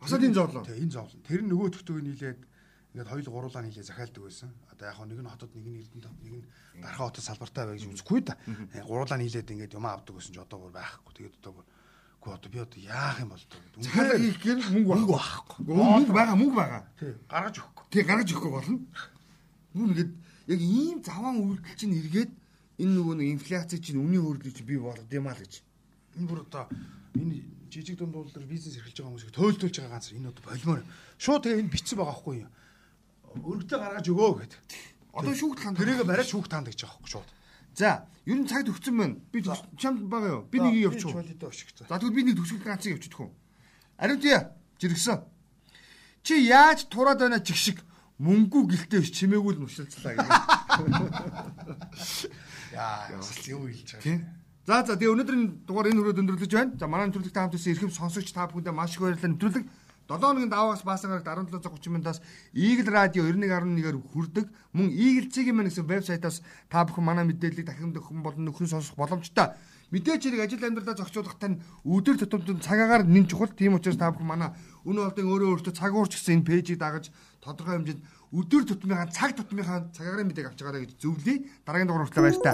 басаад 0.00 0.24
энэ 0.24 0.34
зовлон. 0.34 0.64
Тэгээ 0.64 0.82
энэ 0.84 0.94
зовлон. 0.94 1.20
Тэр 1.26 1.40
нь 1.42 1.50
нөгөө 1.50 1.68
төгтөг 1.74 1.96
нийлээд 2.02 2.40
ингээд 2.94 3.10
хоёул 3.10 3.30
гуруулаа 3.30 3.62
нийлээ 3.66 3.86
захиалдаг 3.86 4.22
байсан. 4.22 4.50
Одоо 4.70 4.86
яг 4.86 4.98
нэг 5.02 5.20
нь 5.22 5.30
хотод 5.30 5.52
нэг 5.54 5.66
нь 5.66 5.80
Эрдэнэт 5.82 6.18
нэг 6.22 6.34
нь 6.38 6.46
Дархан 6.82 7.06
хотод 7.10 7.24
салбартай 7.24 7.64
бай 7.66 7.74
гэж 7.78 7.84
үзэхгүй 7.90 8.20
да. 8.22 8.38
Гуруулаа 8.86 9.18
нийлээд 9.18 9.50
ингээд 9.50 9.74
юм 9.74 9.86
авдаг 9.86 10.14
гэсэн 10.14 10.34
ч 10.34 10.38
одоо 10.38 10.58
бүр 10.62 10.72
байхгүй. 10.74 11.12
Тэгээд 11.18 11.38
одоо 11.42 11.52
бүр 11.58 11.66
Гү 12.24 12.32
одоо 12.32 12.48
би 12.48 12.58
одоо 12.58 12.80
яах 12.80 13.20
юм 13.20 13.36
бол 13.36 13.44
одоо 13.44 13.60
үнэхээр 13.76 14.16
хийх 14.24 14.38
гэр 14.40 14.58
мөнгө 14.72 15.12
байхгүй. 15.12 15.60
Мөнгө 15.68 16.12
байгаа, 16.16 16.36
мөнгө 16.40 16.56
байгаа. 16.56 16.82
Тий, 16.96 17.12
гаргаж 17.28 17.56
өгөхгүй. 17.60 17.84
Тий, 17.92 18.02
гаргаж 18.08 18.28
өгөхгүй 18.32 18.52
болно. 18.56 18.78
Нүн 19.76 19.88
ингээд 19.92 20.12
яг 20.48 20.60
ийм 20.64 20.98
заван 21.04 21.36
үйлдэл 21.44 21.76
чинь 21.76 21.98
эргээд 22.00 22.32
энэ 22.80 22.92
нөгөө 22.96 23.14
нэг 23.20 23.28
инфляци 23.36 23.76
чинь 23.76 24.00
үнийн 24.00 24.24
хөрөлийг 24.24 24.56
чинь 24.56 24.68
бий 24.72 24.80
болгод 24.80 25.12
юм 25.12 25.28
аа 25.28 25.36
л 25.36 25.44
гэж. 25.44 25.60
Энэ 26.16 26.28
бүр 26.32 26.40
одоо 26.48 26.64
энэ 27.12 27.44
жижиг 27.68 28.00
дунд 28.00 28.16
уулдар 28.16 28.48
бизнес 28.48 28.80
эрхэлж 28.80 29.04
байгаа 29.04 29.10
хүмүүсийг 29.12 29.36
төөлтүүлж 29.36 29.76
байгаа 29.84 29.92
ганц 29.92 30.08
энэ 30.16 30.32
одоо 30.32 30.44
болимоор. 30.48 30.82
Шууд 31.20 31.42
тэгээ 31.44 31.60
энэ 31.60 31.74
битсэн 31.76 31.96
байгаа 32.00 32.14
байхгүй 32.14 32.34
юу? 32.40 32.50
Өргөдөө 33.34 33.78
гаргаж 33.84 34.06
өгөө 34.08 34.30
гэд. 34.40 34.54
Одоо 35.12 35.34
шүүхт 35.34 35.60
ханд. 35.60 35.76
Тэрийг 35.78 36.06
бариад 36.06 36.30
шүүхт 36.30 36.52
ханд 36.54 36.68
гэж 36.70 36.80
байгаа 36.86 36.96
байхгүй 36.98 37.12
шууд. 37.12 37.28
За, 37.74 38.06
ер 38.24 38.38
нь 38.38 38.46
цагт 38.46 38.70
өгсөн 38.70 38.96
байна. 38.96 39.16
Би 39.32 39.42
чамд 39.42 40.06
байгаа 40.06 40.30
юу? 40.40 40.46
Би 40.46 40.60
нэг 40.62 40.94
явчих. 40.94 41.10
За 41.10 41.98
тэгвэл 41.98 42.14
би 42.14 42.22
нэг 42.22 42.38
төгсгөл 42.38 42.62
ганцыг 42.62 42.94
явчих 42.94 43.10
тхүү. 43.12 43.28
Ариу 43.98 44.16
тий. 44.22 44.38
Жиргсэн. 44.78 45.26
Чи 46.22 46.46
яаж 46.46 46.86
тураад 46.86 47.18
байна 47.20 47.42
чигшиг 47.42 47.82
мөнгүү 48.22 48.62
гэлтэй 48.70 49.02
чимээгүй 49.02 49.58
л 49.58 49.66
нушилцлаа 49.66 50.14
гэх. 50.14 50.24
Яа, 52.74 53.10
юу 53.50 53.66
хэлж 53.66 53.98
байгаа. 53.98 54.22
За 54.64 54.80
за 54.80 54.96
тэгээ 54.96 55.12
өнөөдрийн 55.12 55.68
дугаар 55.68 55.92
энэ 55.92 56.00
хүрээд 56.00 56.20
өндөрлөж 56.24 56.52
байна. 56.54 56.72
За 56.80 56.88
манай 56.88 57.12
нэвтрүүлэгт 57.12 57.36
хамт 57.36 57.52
ирсэн 57.58 57.76
эрхэм 57.76 57.92
сонсогч 57.92 58.32
та 58.32 58.48
бүхэндээ 58.48 58.72
маш 58.72 58.96
их 58.96 59.04
баярлалаа. 59.04 59.36
Нэвтрүүлэг 59.36 59.68
7 60.08 60.20
хоногийн 60.20 60.52
даваагаас 60.52 60.84
баасан 60.84 61.10
гарагт 61.10 61.48
1730 61.48 61.88
минутаас 61.88 62.20
Eagle 62.52 62.92
Radio 62.92 63.24
91.1-ээр 63.24 63.96
хүрдэг. 64.12 64.46
Мөн 64.76 64.92
Eagle 64.92 65.32
Цэгийн 65.32 65.56
мэн 65.56 65.72
гэсэн 65.72 65.88
вебсайтаас 65.88 66.44
та 66.68 66.84
бүхэн 66.84 67.04
манай 67.04 67.24
мэдээллийг 67.24 67.64
дахин 67.64 67.96
дөхөн 67.96 68.20
болон 68.20 68.44
нөхрөн 68.44 68.68
сонсох 68.68 69.00
боломжтой. 69.00 69.56
Мэдээж 69.88 70.28
хэрэг 70.28 70.44
ажил 70.44 70.60
амьдралаа 70.60 70.96
зохицуулах 71.00 71.40
тань 71.40 71.64
өдөр 71.88 72.20
тутамд 72.20 72.60
цагаагаар 72.60 73.08
нэн 73.08 73.24
чухал. 73.24 73.48
Тийм 73.48 73.80
учраас 73.80 73.96
та 73.96 74.12
бүхэн 74.12 74.28
манай 74.28 74.50
өнөө 74.84 75.08
олдын 75.08 75.24
өөрөө 75.24 75.48
өөртөө 75.64 75.72
цаг 75.72 75.96
уурч 75.96 76.20
гэсэн 76.20 76.44
энэ 76.44 76.48
пэйжийг 76.52 76.78
дагаж 76.84 77.08
тодорхой 77.40 77.80
хэмжээнд 77.80 78.04
өдөр 78.28 78.62
тутмынхаа 78.68 79.08
цаг 79.08 79.32
тутмынхаа 79.40 79.88
цагаараа 79.96 80.28
мэдээг 80.28 80.52
авч 80.52 80.60
байгаарай 80.60 80.84
гэж 80.84 81.00
зөвлөе. 81.00 81.48
Дараагийн 81.64 81.88
дугаар 81.88 82.04
хүртэл 82.10 82.26
баяр 82.28 82.40
та. 82.44 82.52